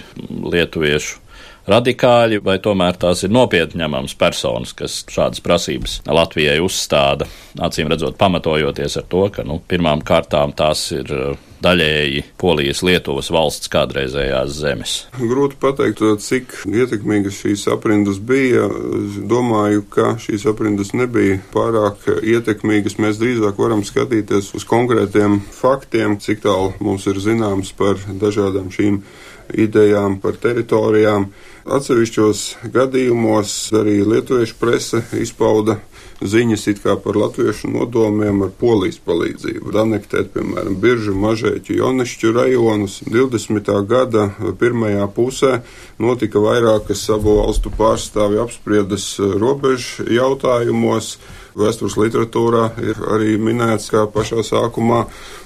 lietuviešu 0.53 1.28
radikāļi, 1.71 2.41
vai 2.45 2.57
tomēr 2.63 2.97
tās 2.99 3.23
ir 3.25 3.33
nopietni 3.33 3.83
ņemamas 3.83 4.15
personas, 4.19 4.73
kas 4.77 5.01
šādas 5.09 5.43
prasības 5.45 5.99
Latvijai 6.09 6.59
uzstāda, 6.63 7.29
acīm 7.59 7.91
redzot, 7.91 8.17
pamatojoties 8.19 8.99
ar 9.01 9.07
to, 9.11 9.27
ka 9.33 9.45
nu, 9.47 9.61
pirmām 9.69 10.03
kārtām 10.05 10.55
tās 10.57 10.87
ir 10.95 11.13
uh, 11.15 11.37
daļēji 11.63 12.23
Polijas, 12.39 12.81
Lietuvas 12.85 13.29
valsts 13.33 13.71
kādreizējās 13.71 14.53
zemes. 14.61 14.95
Grūti 15.19 15.59
pateikt, 15.59 16.03
cik 16.23 16.55
ietekmīgas 16.69 17.41
šīs 17.43 17.65
aprindas 17.73 18.19
bija. 18.23 18.65
Es 18.99 19.19
domāju, 19.29 19.83
ka 19.91 20.13
šīs 20.21 20.47
aprindas 20.49 20.93
nebija 20.97 21.39
pārāk 21.53 22.07
ietekmīgas. 22.23 22.99
Mēs 23.03 23.19
drīzāk 23.21 23.59
varam 23.59 23.83
skatīties 23.87 24.53
uz 24.57 24.67
konkrētiem 24.69 25.41
faktiem, 25.59 26.17
cik 26.23 26.43
tālu 26.47 26.73
mums 26.83 27.07
ir 27.11 27.19
zināms 27.23 27.73
par 27.77 27.99
dažādām 28.07 28.71
šīm 28.73 29.03
idejām, 29.49 30.19
par 30.23 30.37
teritorijām. 30.39 31.29
Atsevišķos 31.67 32.41
gadījumos 32.71 33.55
arī 33.75 33.99
lietuviešu 34.07 34.55
prese 34.61 35.01
izpauda 35.19 35.75
ziņas 36.21 36.67
kā 36.83 36.95
par 36.99 37.17
latviešu 37.19 37.69
nodomiem 37.71 38.43
ar 38.43 38.51
polijas 38.59 38.99
palīdzību. 39.05 39.71
Anektēt, 39.79 40.33
piemēram, 40.35 40.75
biržu, 40.81 41.15
mažēķu, 41.15 41.77
jonešķu 41.79 42.33
rajonus. 42.35 42.99
20. 43.07 43.71
gada 43.87 44.29
pirmajā 44.59 45.07
pusē 45.15 45.59
notika 45.99 46.41
vairākas 46.43 47.05
abu 47.15 47.39
valstu 47.39 47.71
pārstāvju 47.71 48.43
apspriedas 48.43 49.11
robežu 49.19 50.09
jautājumos. 50.11 51.17
Vēstures 51.59 51.95
literatūrā 51.97 52.67
ir 52.85 52.99
arī 53.09 53.33
minēts, 53.41 53.89
ka 53.91 54.05
pašā 54.13 54.43
sākumā 54.45 55.01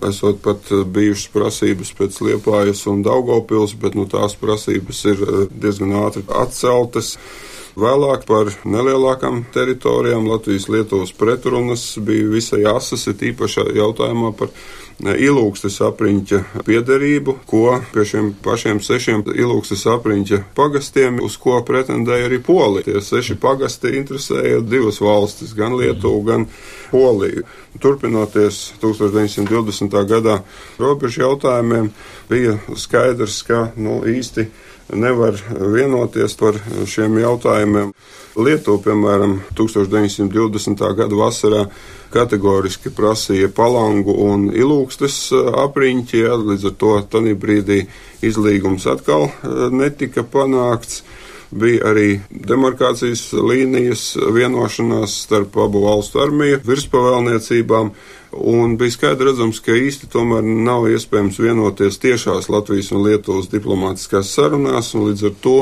esot 0.05 0.41
pat 0.43 0.67
bijušas 0.69 1.31
prasības 1.33 1.93
pēc 1.97 2.19
Liepājas 2.27 2.83
un 2.91 3.01
Daugopils, 3.05 3.73
bet 3.79 3.95
nu, 3.97 4.05
tās 4.11 4.35
prasības 4.37 4.99
ir 5.09 5.23
diezgan 5.49 5.95
ātri 6.03 6.25
atceltas. 6.27 7.15
Vēlāk 7.73 8.27
par 8.29 8.51
nelielākām 8.69 9.39
teritorijām 9.53 10.27
Latvijas-Lietuvas 10.29 11.09
pretrunas 11.17 11.87
bija 11.97 12.27
visai 12.29 12.61
asas, 12.69 13.07
ir 13.09 13.23
īpaši 13.31 13.63
jautājumā 13.79 14.29
par 14.37 14.51
ilūgstes 15.01 15.79
apriņķa 15.81 16.39
piederību, 16.67 17.33
ko 17.49 17.79
pie 17.93 18.03
šiem 18.05 18.27
pašiem 18.45 18.81
sešiem 18.83 19.23
ilūgstes 19.25 19.87
apriņķa 19.89 20.39
pagastiem, 20.53 21.17
uz 21.25 21.39
ko 21.41 21.57
pretendēja 21.65 22.27
arī 22.29 22.37
Polija. 22.45 22.85
Tie 22.85 23.01
seši 23.01 23.39
pagasti 23.41 23.95
interesēja 23.97 24.61
divas 24.61 25.01
valstis, 25.01 25.55
gan 25.57 25.73
Lietuvu, 25.79 26.21
gan 26.29 26.45
Poliju. 26.91 27.47
Turpinoties 27.81 28.75
1920. 28.83 29.97
gadā 30.13 30.43
robežu 30.77 31.23
jautājumiem, 31.25 31.89
bija 32.29 32.59
skaidrs, 32.77 33.41
ka 33.49 33.71
nu, 33.81 34.03
īsti 34.05 34.45
nevar 34.91 35.37
vienoties 35.53 36.35
par 36.39 36.57
šiem 36.89 37.17
jautājumiem. 37.21 37.93
Lietuva, 38.35 38.81
piemēram, 38.87 39.37
1920. 39.57 40.83
gada 40.97 41.17
vasarā 41.17 41.65
kategoriski 42.13 42.91
prasīja 42.93 43.49
palangu 43.53 44.15
un 44.25 44.47
ilūgstes 44.53 45.17
apriņķi, 45.65 46.23
ja, 46.25 46.37
līdz 46.37 46.69
ar 46.69 46.77
to 46.81 46.93
tanī 47.13 47.35
brīdī 47.37 47.83
izlīgums 48.25 48.87
atkal 48.89 49.29
netika 49.73 50.25
panākts. 50.25 51.03
Bija 51.53 51.91
arī 51.91 52.07
demarkācijas 52.33 53.27
līnijas 53.37 54.15
vienošanās 54.33 55.19
starp 55.27 55.59
abu 55.61 55.83
valstu 55.85 56.23
armiju 56.23 56.57
virspavēlniecībām, 56.65 57.91
un 58.37 58.77
bija 58.77 58.95
skaidrs 58.95 59.33
redzams, 59.33 59.59
ka 59.63 59.75
īsti 59.77 60.09
tomēr 60.13 60.43
nav 60.43 60.87
iespējams 60.91 61.39
vienoties 61.41 61.99
tiešās 62.03 62.49
Latvijas 62.53 62.91
un 62.93 63.03
Lietuvas 63.05 63.51
diplomātiskās 63.51 64.31
sarunās, 64.35 64.93
un 64.97 65.09
līdz 65.09 65.27
ar 65.29 65.35
to 65.43 65.57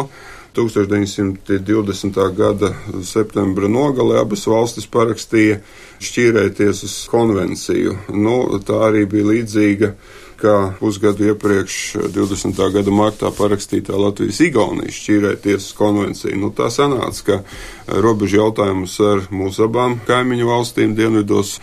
1920. 0.55 2.35
gada 2.35 2.73
septembra 3.07 3.69
nogalē 3.71 4.19
abas 4.19 4.43
valstis 4.51 4.87
parakstīja 4.91 5.61
šķīrētiesas 6.03 7.05
konvenciju. 7.11 7.95
Nu, 8.11 8.35
tā 8.65 8.81
arī 8.89 9.05
bija 9.07 9.29
līdzīga 9.31 9.93
kā 10.41 10.55
pusgadu 10.79 11.27
iepriekš, 11.29 11.77
20. 12.15 12.57
gada 12.73 12.93
martā 12.93 13.29
parakstītā 13.37 13.93
Latvijas-Igaunijas 13.93 14.97
šķīrētiesas 14.97 15.75
konvencija. 15.77 16.35
Nu, 16.39 16.49
tā 16.55 16.71
sanāca, 16.73 17.21
ka 17.27 17.99
robežu 18.01 18.41
jautājumus 18.41 18.97
ar 19.05 19.27
mūsu 19.29 19.67
abām 19.67 19.99
kaimiņu 20.07 20.49
valstīm 20.49 20.97
dienvidos 20.97 21.59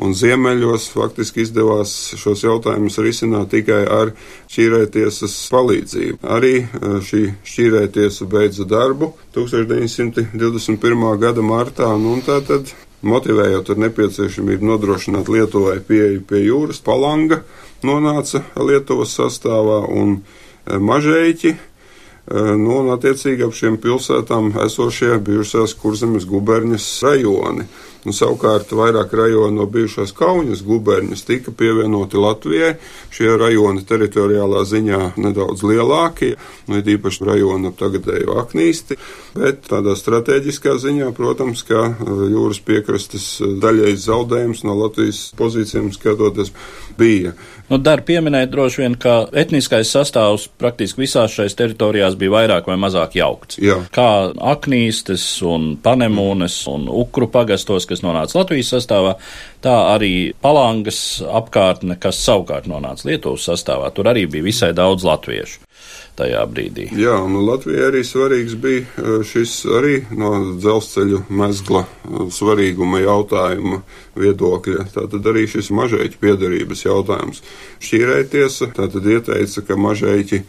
un 0.00 0.14
ziemeļos 0.16 0.88
faktiski 0.94 1.44
izdevās 1.44 1.92
šos 2.20 2.44
jautājumus 2.46 2.98
risināt 3.04 3.50
tikai 3.52 3.82
ar 3.90 4.12
šķīrētiesas 4.50 5.34
palīdzību. 5.52 6.20
Arī 6.36 6.54
e, 6.62 6.94
šī 7.04 7.24
šķīrētiesa 7.48 8.28
beidza 8.30 8.66
darbu 8.68 9.12
1921. 9.36 11.04
gada 11.20 11.44
martā, 11.44 11.90
nu, 11.98 12.16
un 12.16 12.24
tā 12.24 12.40
tad 12.46 12.72
motivējot 13.02 13.72
ar 13.74 13.82
nepieciešamību 13.88 14.70
nodrošināt 14.70 15.28
Lietuvai 15.32 15.80
pieeju 15.84 16.22
pie 16.28 16.44
jūras, 16.46 16.80
palanga 16.84 17.42
nonāca 17.82 18.44
Lietuvas 18.62 19.16
sastāvā 19.18 19.82
un 19.90 20.20
e, 20.20 20.78
mažēķi. 20.78 21.52
E, 21.52 22.42
nu, 22.56 22.78
un 22.80 22.92
attiecīgi 22.94 23.44
ap 23.44 23.56
šiem 23.58 23.80
pilsētām 23.82 24.54
esošie 24.64 25.16
bijušās 25.26 25.74
kurzemes 25.82 26.28
guberņas 26.30 26.92
rajoni. 27.04 27.66
Nu, 28.02 28.10
savukārt 28.10 28.72
vairāk 28.74 29.12
rajonu 29.14 29.60
no 29.60 29.66
bijušās 29.70 30.10
Kaunas 30.18 30.64
guberņas 30.66 31.22
tika 31.22 31.52
pievienoti 31.54 32.18
Latvijai. 32.18 32.72
Šie 33.14 33.28
rajoni 33.38 33.84
teritoriālā 33.86 34.64
ziņā 34.66 35.00
nedaudz 35.22 35.62
lielākie, 35.68 36.32
nu, 36.66 36.80
ir 36.80 36.90
īpaši 36.96 37.28
rajoni 37.28 37.70
ap 37.70 37.78
tagadēju 37.78 38.34
aknīsti, 38.42 38.98
bet 39.36 39.68
tādā 39.68 39.94
strateģiskā 39.98 40.74
ziņā, 40.82 41.12
protams, 41.14 41.62
ka 41.68 41.84
uh, 41.92 42.24
jūras 42.32 42.62
piekrastes 42.66 43.28
uh, 43.38 43.54
daļais 43.62 44.08
zaudējums 44.08 44.64
no 44.66 44.74
Latvijas 44.80 45.28
pozīcijām 45.38 45.92
skatoties 45.94 46.50
bija. 46.98 47.36
Nu, 47.70 47.78
Dar 47.80 48.02
pieminēt 48.04 48.50
droši 48.52 48.82
vien, 48.82 48.94
ka 49.00 49.14
etniskais 49.38 49.88
sastāvs 49.94 50.48
praktiski 50.60 51.04
visās 51.04 51.32
šais 51.32 51.54
teritorijās 51.56 52.18
bija 52.20 52.34
vairāk 52.34 52.66
vai 52.68 52.76
mazāk 52.80 53.14
jaukts. 53.16 53.56
Jā. 53.62 53.78
Kā 53.94 54.08
aknīstes 54.52 55.24
un 55.48 55.76
panemūnes 55.82 56.58
un 56.72 56.90
ukru 56.92 57.30
pagastos, 57.32 57.86
kas 57.92 58.04
nonāca 58.04 58.40
Latvijas 58.40 58.72
sastāvā, 58.74 59.16
tā 59.64 59.76
arī 59.94 60.14
palangas 60.44 61.22
apkārtne, 61.22 61.98
kas 62.02 62.20
savukārt 62.24 62.68
nonāca 62.70 63.08
Lietuvas 63.10 63.46
sastāvā. 63.50 63.92
Tur 63.94 64.10
arī 64.12 64.26
bija 64.30 64.48
visai 64.50 64.72
daudz 64.76 65.06
latviešu 65.06 65.71
tajā 66.18 66.42
brīdī. 66.50 66.88
Jā, 66.98 67.14
un 67.24 67.38
Latvijai 67.46 67.88
arī 67.88 68.02
svarīgs 68.06 68.56
bija 68.60 68.84
eh, 68.84 69.22
šis 69.26 69.54
arī 69.78 69.94
no 70.16 70.32
dzelzceļu 70.60 71.22
mezgla 71.32 71.84
eh, 71.86 72.24
svarīguma 72.32 73.00
jautājuma 73.02 73.80
viedokļa. 74.18 74.88
Tātad 74.92 75.30
arī 75.32 75.46
šis 75.50 75.72
mažēķu 75.72 76.20
piedarības 76.20 76.84
jautājums. 76.84 77.40
Šķīrēja 77.82 78.28
tiesa 78.34 78.68
tātad 78.76 79.08
ieteica, 79.08 79.64
ka 79.66 79.78
mažēķi 79.80 80.42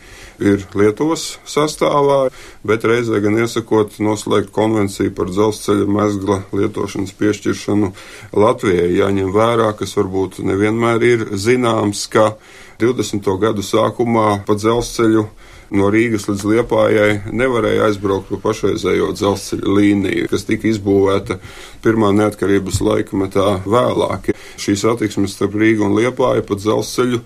ir 0.44 0.66
Lietuvas 0.76 1.38
sastāvā, 1.48 2.28
bet 2.68 2.84
reizē 2.88 3.22
gan 3.24 3.38
iesakot 3.44 4.00
noslēgt 4.04 4.52
konvenciju 4.56 5.14
par 5.16 5.32
dzelzceļa 5.32 5.88
mezgla 5.88 6.42
lietošanas 6.52 7.16
piešķiršanu 7.20 7.94
Latvijai. 8.36 8.90
Jāņem 8.98 9.32
vērā, 9.36 9.72
kas 9.80 9.96
varbūt 10.00 10.42
nevienmēr 10.44 11.08
ir 11.08 11.26
zināms, 11.40 12.08
ka 12.12 12.34
20. 12.82 13.34
gadu 13.40 13.66
sākumā 13.66 14.44
pa 14.48 14.56
dzelzceļu 14.58 15.28
no 15.74 15.90
Rīgas 15.94 16.28
līdz 16.30 16.44
Liepājai 16.50 17.34
nevarēja 17.34 17.88
aizbraukt 17.88 18.30
pa 18.30 18.40
pašreizējo 18.50 19.10
dzelzceļa 19.18 19.74
līniju, 19.78 20.28
kas 20.32 20.46
tika 20.46 20.70
izbūvēta 20.70 21.40
pirmā 21.84 22.12
neatkarības 22.18 22.82
laikmetā 22.86 23.48
vēlāk. 23.66 24.32
Šī 24.62 24.78
satiksme 24.80 25.30
starp 25.32 25.58
Rīgu 25.58 25.88
un 25.88 25.98
Liepāju 25.98 26.46
pa 26.46 26.58
dzelzceļu 26.60 27.20
e, 27.20 27.26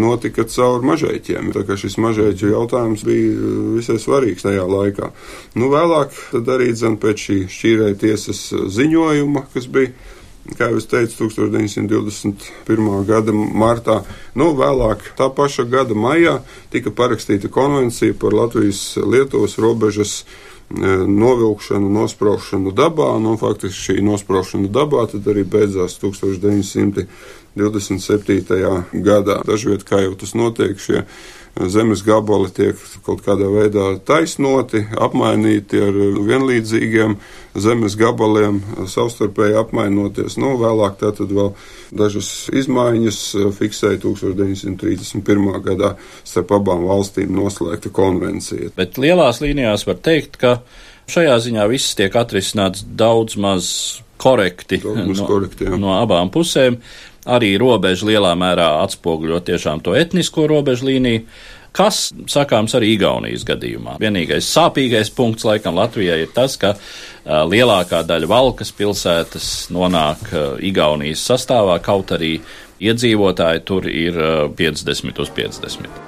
notika 0.00 0.46
caur 0.50 0.84
mažēķiem. 0.90 1.52
Tā 1.54 1.64
kā 1.68 1.78
šis 1.78 1.98
mažēķu 2.02 2.52
jautājums 2.52 3.06
bija 3.06 3.30
e, 3.30 3.54
visai 3.78 3.98
svarīgs 4.02 4.46
tajā 4.46 4.66
laikā. 4.66 5.12
Nu, 5.58 5.70
vēlāk 5.74 6.14
tad 6.34 6.50
arī 6.58 6.72
dzen 6.74 6.98
pēc 7.02 7.26
šī 7.28 7.40
šķīrēja 7.54 8.00
tiesas 8.02 8.42
ziņojuma, 8.74 9.46
kas 9.54 9.70
bija 9.70 9.94
kā 10.56 10.70
jau 10.72 10.80
teicu, 10.80 11.28
1921. 11.28 13.04
gada 13.08 13.32
martā. 13.32 14.02
Nu, 14.38 14.54
vēlāk, 14.56 14.98
tā 15.18 15.28
paša 15.34 15.64
gada 15.68 15.94
maijā, 15.98 16.40
tika 16.72 16.90
parakstīta 16.94 17.48
konvencija 17.52 18.14
par 18.18 18.32
Latvijas-Lietuvas 18.36 19.58
robežas 19.60 20.12
e, 20.22 20.24
novilkšanu, 21.04 21.88
nospraušanu 21.98 22.70
dabā. 22.76 23.18
Nu, 23.22 23.36
faktiski 23.40 23.78
šī 23.92 23.96
nospraušana 24.06 24.68
dabā 24.72 25.06
arī 25.18 25.42
beidzās 25.44 25.98
1927. 26.02 27.08
gadā. 29.04 29.36
Dažviet, 29.48 29.82
kā 29.88 29.96
jau 30.06 30.14
tas 30.16 30.32
notiek, 30.38 30.78
šie 30.80 31.04
zemes 31.66 32.02
gabali 32.06 32.50
tiek 32.54 32.78
kaut 33.06 33.22
kādā 33.26 33.48
veidā 33.50 33.86
taisnoti, 34.06 34.84
apmainīti 34.98 35.80
ar 35.82 35.98
vienlīdzīgiem 36.28 37.16
zemes 37.58 37.96
gabaliem, 37.98 38.60
savstarpēji 38.86 39.58
apmainoties. 39.58 40.38
Nu, 40.38 40.54
vēlāk 40.60 40.98
tā 41.00 41.10
tad 41.16 41.32
vēl 41.34 41.52
dažas 41.98 42.30
izmaiņas 42.54 43.20
fiksēja 43.58 44.00
1931. 44.04 45.48
gadā 45.64 45.94
starp 46.22 46.54
abām 46.60 46.86
valstīm 46.88 47.32
noslēgta 47.34 47.92
konvencija. 47.94 48.72
Bet 48.78 49.00
lielās 49.00 49.42
līnijās 49.42 49.88
var 49.88 49.98
teikt, 50.04 50.38
ka 50.40 50.58
šajā 51.10 51.38
ziņā 51.48 51.66
viss 51.72 51.96
tiek 51.98 52.14
atrisināts 52.20 52.84
daudz 52.86 53.38
maz 53.40 53.70
korekti, 54.18 54.80
Daudz 54.82 55.20
no, 55.22 55.28
korekti 55.28 55.68
jā. 55.68 55.78
no 55.80 55.94
abām 55.98 56.30
pusēm 56.34 56.78
arī 57.28 57.52
robeža 57.60 58.08
lielā 58.08 58.32
mērā 58.38 58.70
atspoguļo 58.84 59.40
tiešām 59.46 59.84
to 59.84 59.96
etnisko 59.98 60.48
robežu 60.50 60.88
līniju. 60.88 61.24
Kas 61.78 62.08
sakāms 62.32 62.72
arī 62.74 62.94
Igaunijas 62.96 63.44
gadījumā? 63.46 63.98
Vienīgais 64.02 64.48
sāpīgais 64.50 65.12
punkts 65.14 65.44
laikam 65.46 65.76
Latvijai 65.78 66.22
ir 66.24 66.32
tas, 66.34 66.56
ka 66.58 66.72
uh, 66.74 67.44
lielākā 67.46 68.02
daļa 68.08 68.30
valkas 68.30 68.72
pilsētas 68.74 69.68
nonāk 69.74 70.26
uh, 70.32 70.50
Igaunijas 70.64 71.22
sastāvā, 71.28 71.78
kaut 71.84 72.16
arī 72.16 72.38
iedzīvotāji 72.80 73.66
tur 73.68 73.88
ir 73.92 74.18
uh, 74.18 74.44
50 74.58 75.22
uz 75.22 75.34
50. 75.38 76.07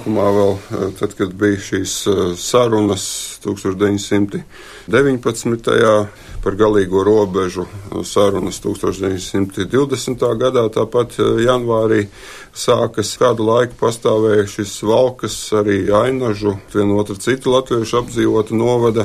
Sākumā 0.00 0.30
vēl, 0.32 0.54
eh, 0.56 0.96
tad, 0.96 1.12
kad 1.12 1.36
bija 1.36 1.60
šīs 1.60 2.08
eh, 2.08 2.32
sarunas 2.40 3.36
1919. 3.44 6.08
par 6.40 6.56
galīgo 6.56 7.04
robežu 7.04 7.68
eh, 7.68 8.00
sarunas 8.08 8.64
1920. 8.64 10.24
gadā, 10.40 10.64
tāpat 10.72 11.20
janvārī 11.44 12.08
sākas 12.56 13.12
kādu 13.20 13.44
laiku 13.44 13.76
pastāvēja 13.82 14.48
šis 14.48 14.80
valkas 14.88 15.36
arī 15.52 15.92
ainažu, 15.92 16.56
vienu 16.72 16.96
otru 16.96 17.20
citu 17.20 17.52
latviešu 17.52 18.00
apdzīvota 18.00 18.56
novada 18.56 19.04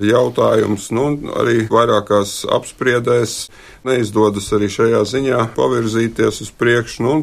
jautājums, 0.00 0.88
nu, 0.96 1.20
arī 1.36 1.68
vairākās 1.68 2.48
apspriedēs 2.48 3.52
neizdodas 3.84 4.48
arī 4.56 4.72
šajā 4.72 5.04
ziņā 5.04 5.52
pavirzīties 5.52 6.40
uz 6.40 6.48
priekšu, 6.56 7.04
nu, 7.04 7.20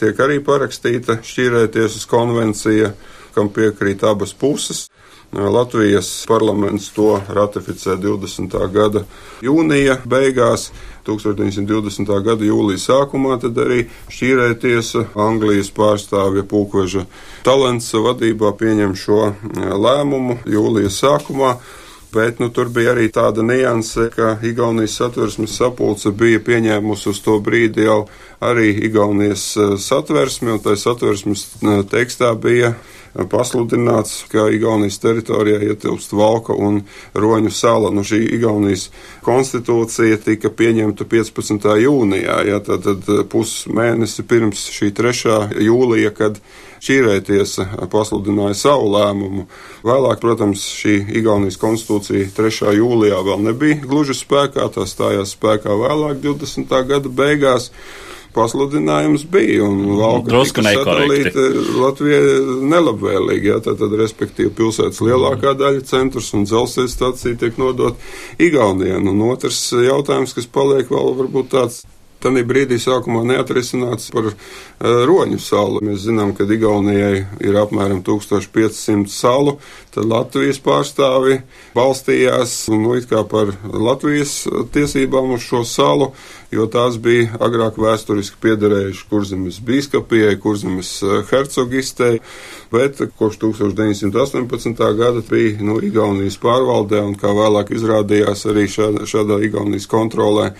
tiek 0.00 0.20
arī 0.24 0.38
parakstīta 0.44 1.20
šķīrētiesas 1.24 2.06
konvencija, 2.10 2.92
kam 3.34 3.50
piekrīt 3.54 4.04
abas 4.06 4.34
puses. 4.34 4.86
Latvijas 5.32 6.24
parlaments 6.28 6.88
to 6.96 7.18
ratificē 7.28 7.98
20. 8.00 8.54
gada 8.72 9.02
jūnija 9.44 9.98
beigās. 10.08 10.70
1920. 11.08 12.08
gada 12.24 12.44
jūlijas 12.44 12.86
sākumā 12.88 13.38
arī 13.40 13.86
šķīrē 14.12 14.48
tiesa 14.60 15.06
Anglijas 15.16 15.70
pārstāvja 15.72 16.44
Pūkveža 16.48 17.06
talants 17.44 17.92
vadībā 17.92 18.52
pieņem 18.60 18.96
šo 18.96 19.32
lēmumu 19.56 20.40
jūlijas 20.44 21.00
sākumā. 21.04 21.56
Bet 22.12 22.38
nu, 22.40 22.48
tur 22.48 22.70
bija 22.72 22.94
arī 22.94 23.10
tāda 23.12 23.44
nianse, 23.44 24.06
ka 24.14 24.38
Igaunijas 24.40 24.94
satversmes 24.96 25.58
sapulce 25.60 26.08
bija 26.16 26.40
pieņēmusi 26.40 27.10
uz 27.12 27.20
to 27.20 27.36
brīdi 27.44 27.84
jau 27.84 28.06
arī 28.40 28.70
Igaunijas 28.86 29.50
satversmi, 29.82 30.52
un 30.54 30.62
tai 30.62 30.76
satversmes 30.78 31.46
tekstā 31.90 32.34
bija 32.38 32.74
pasludināts, 33.26 34.22
ka 34.30 34.46
Igaunijas 34.52 35.00
teritorijā 35.02 35.58
ietilpst 35.72 36.12
Valka 36.14 36.54
un 36.54 36.82
Roņu 37.14 37.50
sala. 37.50 37.90
Nu, 37.94 38.04
šī 38.06 38.20
Igaunijas 38.36 38.88
konstitūcija 39.26 40.20
tika 40.22 40.52
pieņemta 40.54 41.06
15. 41.08 41.68
jūnijā, 41.82 42.38
ja, 42.46 42.60
tad, 42.64 42.86
tad 42.86 43.28
pusmēnesi 43.32 44.24
pirms 44.28 44.68
šī 44.74 44.92
3. 44.94 45.36
jūlija, 45.66 46.14
kad 46.14 46.38
šīrētiesa 46.84 47.88
pasludināja 47.90 48.54
savu 48.54 48.92
lēmumu. 48.94 49.48
Vēlāk, 49.86 50.20
protams, 50.22 50.62
šī 50.78 51.00
Igaunijas 51.18 51.58
konstitūcija 51.58 52.30
3. 52.36 52.76
jūlijā 52.78 53.18
vēl 53.26 53.48
nebija 53.50 53.80
gluži 53.82 54.14
spēkā, 54.14 54.68
tā 54.74 54.86
stājās 54.86 55.34
spēkā 55.34 55.74
vēlāk, 55.74 56.22
20. 56.22 56.78
gada 56.92 57.10
beigās 57.10 57.72
pasludinājums 58.36 59.26
bija. 59.32 59.66
Valka 59.98 60.30
Drusku 60.30 60.64
nekorekti. 60.64 61.44
Latvijai 61.78 62.62
nelabvēlīgi, 62.72 63.52
jā, 63.52 63.58
tātad, 63.64 63.94
respektīvi, 64.00 64.54
pilsētas 64.58 65.02
lielākā 65.04 65.54
daļa 65.58 65.84
centrs 65.88 66.32
un 66.36 66.48
dzelzceļa 66.48 66.94
stacija 66.94 67.38
tiek 67.40 67.60
nodot 67.60 68.00
Igaunijai. 68.38 68.98
Un 69.02 69.22
otrs 69.30 69.68
jautājums, 69.72 70.34
kas 70.36 70.50
paliek 70.52 70.90
vēl 70.92 71.14
varbūt 71.22 71.54
tāds 71.54 71.84
Tanī 72.18 72.42
brīdī 72.42 72.80
sākumā 72.82 73.20
neatrisināts 73.28 74.08
par 74.10 74.32
uh, 74.32 74.34
roņu 75.06 75.38
salu. 75.38 75.82
Mēs 75.86 76.02
zinām, 76.08 76.32
ka 76.34 76.48
Igaunijai 76.50 77.20
ir 77.46 77.58
apmēram 77.60 78.00
1500 78.06 79.06
salu, 79.12 79.54
tad 79.94 80.08
Latvijas 80.10 80.58
pārstāvi 80.64 81.38
balstījās 81.78 82.56
nu, 82.74 82.96
par 83.30 83.54
Latvijas 83.70 84.40
tiesībām 84.74 85.36
uz 85.36 85.46
šo 85.46 85.62
salu, 85.62 86.10
jo 86.50 86.66
tās 86.72 86.96
bija 87.02 87.36
agrāk 87.44 87.76
vēsturiski 87.80 88.40
piederējuši 88.42 89.06
Kurzemes 89.10 89.58
bīskapijai, 89.64 90.38
Kurzemes 90.40 90.92
hercogistei, 91.30 92.20
bet 92.72 93.02
kopš 93.18 93.38
1918. 93.42 94.84
gada 94.98 95.22
bija 95.28 95.56
nu, 95.64 95.78
Igaunijas 95.84 96.38
pārvaldē 96.40 97.02
un 97.04 97.16
kā 97.20 97.32
vēlāk 97.36 97.72
izrādījās 97.76 98.46
arī 98.48 98.66
šādā, 98.70 99.04
šādā 99.08 99.40
Igaunijas 99.44 99.88
kontrolē 99.90 100.50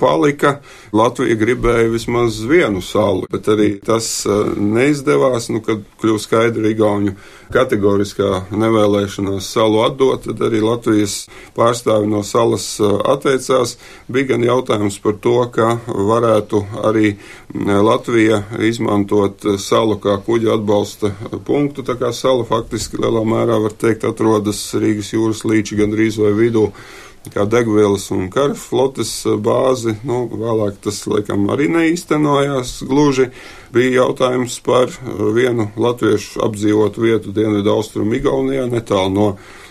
palika. 0.00 0.58
Latvija 0.94 1.36
gribēja 1.40 1.88
vismaz 1.92 2.38
vienu 2.48 2.82
salu, 2.84 3.24
bet 3.32 3.48
arī 3.50 3.70
tas 3.84 4.08
uh, 4.28 4.52
neizdevās. 4.60 5.48
Nu, 5.52 5.62
kad 5.64 5.82
kļuva 6.00 6.20
skaidra 6.22 6.70
Igauniju 6.70 7.16
kategoriskā 7.54 8.44
nevēlēšanās 8.54 9.48
salu 9.54 9.82
atdot, 9.84 10.24
tad 10.26 10.40
arī 10.46 10.62
Latvijas 10.64 11.24
pārstāvi 11.56 12.08
no 12.10 12.22
salas 12.26 12.66
atteicās. 12.80 13.76
Bija 14.08 14.34
gan 14.34 14.46
jautājums 14.46 14.98
par 15.02 15.13
to, 15.22 15.36
ka 15.54 15.78
varētu 15.88 16.60
arī 16.84 17.14
Latvija 17.54 18.42
izmantot 18.66 19.46
salu 19.62 19.98
kā 20.02 20.16
kuģa 20.26 20.58
atbalsta 20.58 21.12
punktu. 21.46 21.86
Tā 21.86 21.98
kā 22.00 22.12
sala 22.12 22.46
faktiski 22.48 23.00
lielā 23.02 23.24
mērā, 23.28 23.58
var 23.62 23.74
teikt, 23.78 24.06
atrodas 24.08 24.60
Rīgas 24.74 25.14
jūras 25.14 25.44
līča 25.48 25.78
gandrīz 25.82 26.20
vai 26.22 26.34
vidū 26.36 26.68
kā 27.32 27.46
degvielas 27.48 28.10
un 28.12 28.28
kara 28.32 28.56
flotes 28.58 29.10
bāzi. 29.40 29.96
Nu, 30.04 30.24
vēlāk 30.28 30.80
tas 30.84 31.00
laikam 31.08 31.48
arī 31.54 31.70
neīstenojās 31.72 32.82
gluži. 32.88 33.30
Bija 33.74 34.04
jautājums 34.04 34.58
par 34.64 34.92
vienu 35.34 35.70
latviešu 35.80 36.44
apdzīvotu 36.44 37.04
vietu 37.04 37.34
Dienvidu 37.34 37.72
austrumu 37.72 38.18
Igaunijā, 38.18 38.68
netālu 38.70 39.14
no 39.14 39.28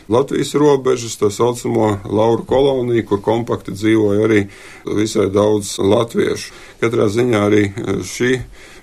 Latvijas 0.10 0.52
robežas, 0.60 1.16
tā 1.16 1.30
saucamo 1.32 2.00
Lauru 2.12 2.44
koloniju, 2.48 3.06
kur 3.08 3.22
kompakti 3.24 3.72
dzīvoja 3.72 4.26
arī 4.28 4.42
visai 4.84 5.30
daudz 5.32 5.78
latviešu. 5.80 6.52
Katrā 6.82 7.08
ziņā 7.08 7.44
arī 7.48 7.64
šī 8.04 8.34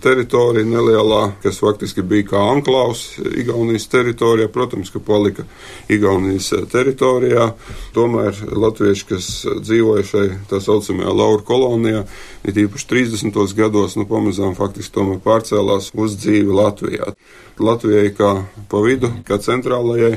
teritorija 0.01 0.65
nelielā, 0.65 1.35
kas 1.43 1.61
faktiski 1.61 2.03
bija 2.03 2.31
kā 2.31 2.45
anklaus 2.55 3.19
Igaunijas 3.21 3.85
teritorijā, 3.93 4.49
protams, 4.49 4.89
ka 4.91 5.03
palika 5.05 5.45
Igaunijas 5.93 6.55
teritorijā. 6.73 7.51
Tomēr 7.93 8.41
latvieši, 8.57 9.07
kas 9.13 9.31
dzīvoja 9.61 10.07
šai 10.09 10.27
tā 10.49 10.63
saucamajā 10.65 11.13
Lauru 11.21 11.45
kolonijā, 11.45 12.07
it 12.49 12.57
īpaši 12.57 12.89
30. 12.95 13.41
gados, 13.59 13.99
nu 14.01 14.09
pamazām 14.09 14.57
faktiski 14.57 14.97
tomēr 14.97 15.21
pārcēlās 15.25 15.93
uz 15.93 16.17
dzīvi 16.17 16.61
Latvijā. 16.63 17.13
Latvijai 17.61 18.09
kā 18.17 18.39
pa 18.73 18.81
vidu, 18.81 19.13
kā 19.29 19.37
centrālajai 19.37 20.17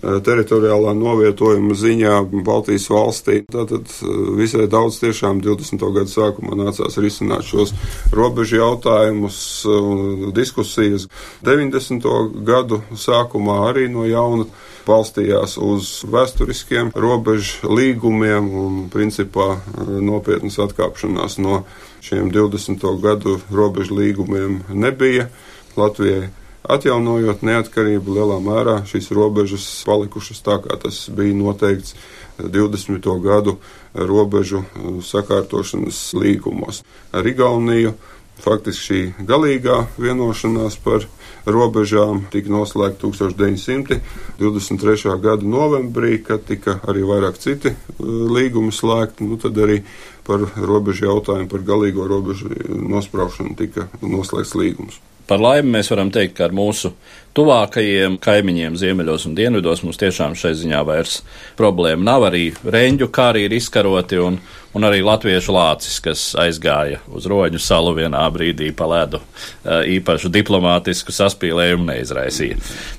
teritoriālā 0.00 0.94
novietojuma 0.96 1.76
ziņā 1.76 2.14
Baltijas 2.44 2.88
valstī. 2.90 3.42
Tātad 3.52 3.86
eh, 3.86 4.16
visai 4.38 4.66
daudz 4.70 4.98
tiešām 5.02 5.42
20. 5.44 5.84
gadu 5.94 6.10
sākumā 6.10 6.58
nācās 6.58 6.98
risināt 7.02 7.46
šos 7.48 7.74
robežu 8.14 8.58
jautājumus 8.60 9.38
un 9.68 10.32
diskusijas. 10.34 11.08
90. 11.46 12.08
gadu 12.46 12.82
sākumā 12.96 13.62
arī 13.70 13.88
no 13.92 14.06
jauna 14.08 14.48
balstījās 14.82 15.58
uz 15.62 15.92
vēsturiskiem 16.10 16.90
robežu 16.98 17.70
līgumiem 17.70 18.50
un 18.64 18.82
principā 18.92 19.54
eh, 19.60 19.96
nopietnas 20.02 20.58
atkāpšanās 20.66 21.38
no 21.42 21.62
šiem 22.02 22.32
20. 22.34 22.82
gadu 23.02 23.38
robežu 23.52 24.00
līgumiem 24.00 24.62
nebija. 24.74 25.30
Latvijai 25.72 26.26
Atjaunojot 26.62 27.40
neatkarību, 27.42 28.12
lielā 28.14 28.36
mērā 28.38 28.86
šīs 28.86 29.10
robežas 29.16 29.64
palikušas 29.86 30.42
tā, 30.46 30.58
kā 30.62 30.76
tas 30.78 31.10
bija 31.10 31.34
noteikts 31.34 31.94
20. 32.38 33.02
gadu 33.24 33.56
robežu 33.94 34.62
uh, 34.62 35.02
sakārtošanas 35.02 36.14
līgumos. 36.14 36.84
Ar 37.10 37.26
Igauniju 37.26 37.94
faktiski 38.42 38.82
šī 38.86 39.12
galīgā 39.26 39.86
vienošanās 39.98 40.76
par 40.86 41.02
robežām 41.50 42.30
tika 42.30 42.50
noslēgta 42.54 43.10
1923. 43.10 45.18
gada 45.18 45.42
novembrī, 45.42 46.22
kad 46.22 46.46
tika 46.46 46.78
arī 46.86 47.02
vairāk 47.10 47.42
citi 47.42 47.74
uh, 47.74 47.82
līgumi 48.06 48.70
slēgti. 48.70 49.26
Nu, 49.26 49.34
tad 49.42 49.58
arī 49.58 49.82
par 50.22 50.46
robežu 50.54 51.10
jautājumu, 51.10 51.50
par 51.50 51.66
galīgo 51.66 52.06
robežu 52.06 52.54
nospraušanu 52.70 53.58
tika 53.58 53.90
noslēgts 53.98 54.54
līgums. 54.54 55.02
Par 55.26 55.42
laimi 55.42 55.76
mēs 55.76 55.90
varam 55.92 56.10
teikt, 56.12 56.36
ka 56.38 56.48
ar 56.48 56.54
mūsu 56.56 56.92
tuvākajiem 57.36 58.18
kaimiņiem 58.20 58.74
ziemeļos 58.76 59.24
un 59.28 59.36
dienvidos 59.36 59.82
mums 59.84 60.00
tiešām 60.00 60.34
šai 60.36 60.52
ziņā 60.58 60.82
vairs 60.84 61.20
problēma 61.56 62.04
nav. 62.04 62.26
Arī 62.28 62.50
reņģu 62.60 63.08
kari 63.14 63.46
ir 63.46 63.54
izkaroti 63.56 64.18
un, 64.20 64.36
un 64.76 64.86
arī 64.88 65.00
latviešu 65.04 65.54
lācis, 65.56 65.98
kas 66.04 66.24
aizgāja 66.40 67.00
uz 67.12 67.28
roņu 67.30 67.60
salu 67.62 67.94
vienā 67.96 68.24
brīdī 68.34 68.72
pa 68.76 68.88
ledu, 68.90 69.22
īpašu 69.64 70.32
diplomātisku 70.32 71.14
saspīlējumu 71.14 71.88
neizraisīja. 71.88 72.58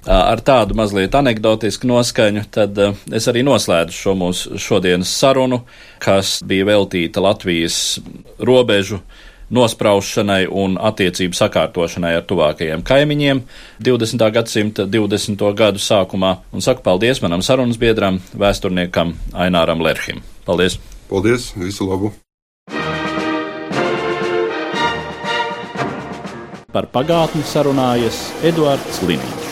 Ar 0.09 0.41
tādu 0.45 0.77
mazliet 0.79 1.13
anegdotisku 1.19 1.89
noskaņu 1.91 2.47
tad 2.53 2.81
es 3.13 3.29
arī 3.29 3.45
noslēdzu 3.45 3.99
šo 3.99 4.15
mūsu 4.17 4.61
šodienas 4.61 5.13
sarunu, 5.13 5.61
kas 6.01 6.39
bija 6.47 6.71
veltīta 6.73 7.21
Latvijas 7.23 7.99
robežu 8.41 9.03
nospraušanai 9.53 10.47
un 10.47 10.77
attiecību 10.79 11.37
sakārtošanai 11.37 12.15
ar 12.19 12.25
tuvākajiem 12.29 12.83
kaimiņiem 12.87 13.43
20. 13.83 14.27
gadsimta 14.37 14.87
20. 14.87 15.45
gadu 15.57 15.81
sākumā. 15.83 16.35
Un 16.53 16.65
saku 16.65 16.85
paldies 16.85 17.21
manam 17.23 17.43
sarunas 17.45 17.79
biedram, 17.81 18.21
vēsturniekam 18.37 19.15
Aināram 19.33 19.83
Lerhim. 19.83 20.23
Paldies! 20.45 20.79
Paldies! 21.09 21.51
Visu 21.59 21.89
labu! 21.89 22.13
Par 26.73 26.87
pagātni 26.89 27.45
sarunājas 27.45 28.31
Eduards 28.41 29.03
Līniju. 29.05 29.42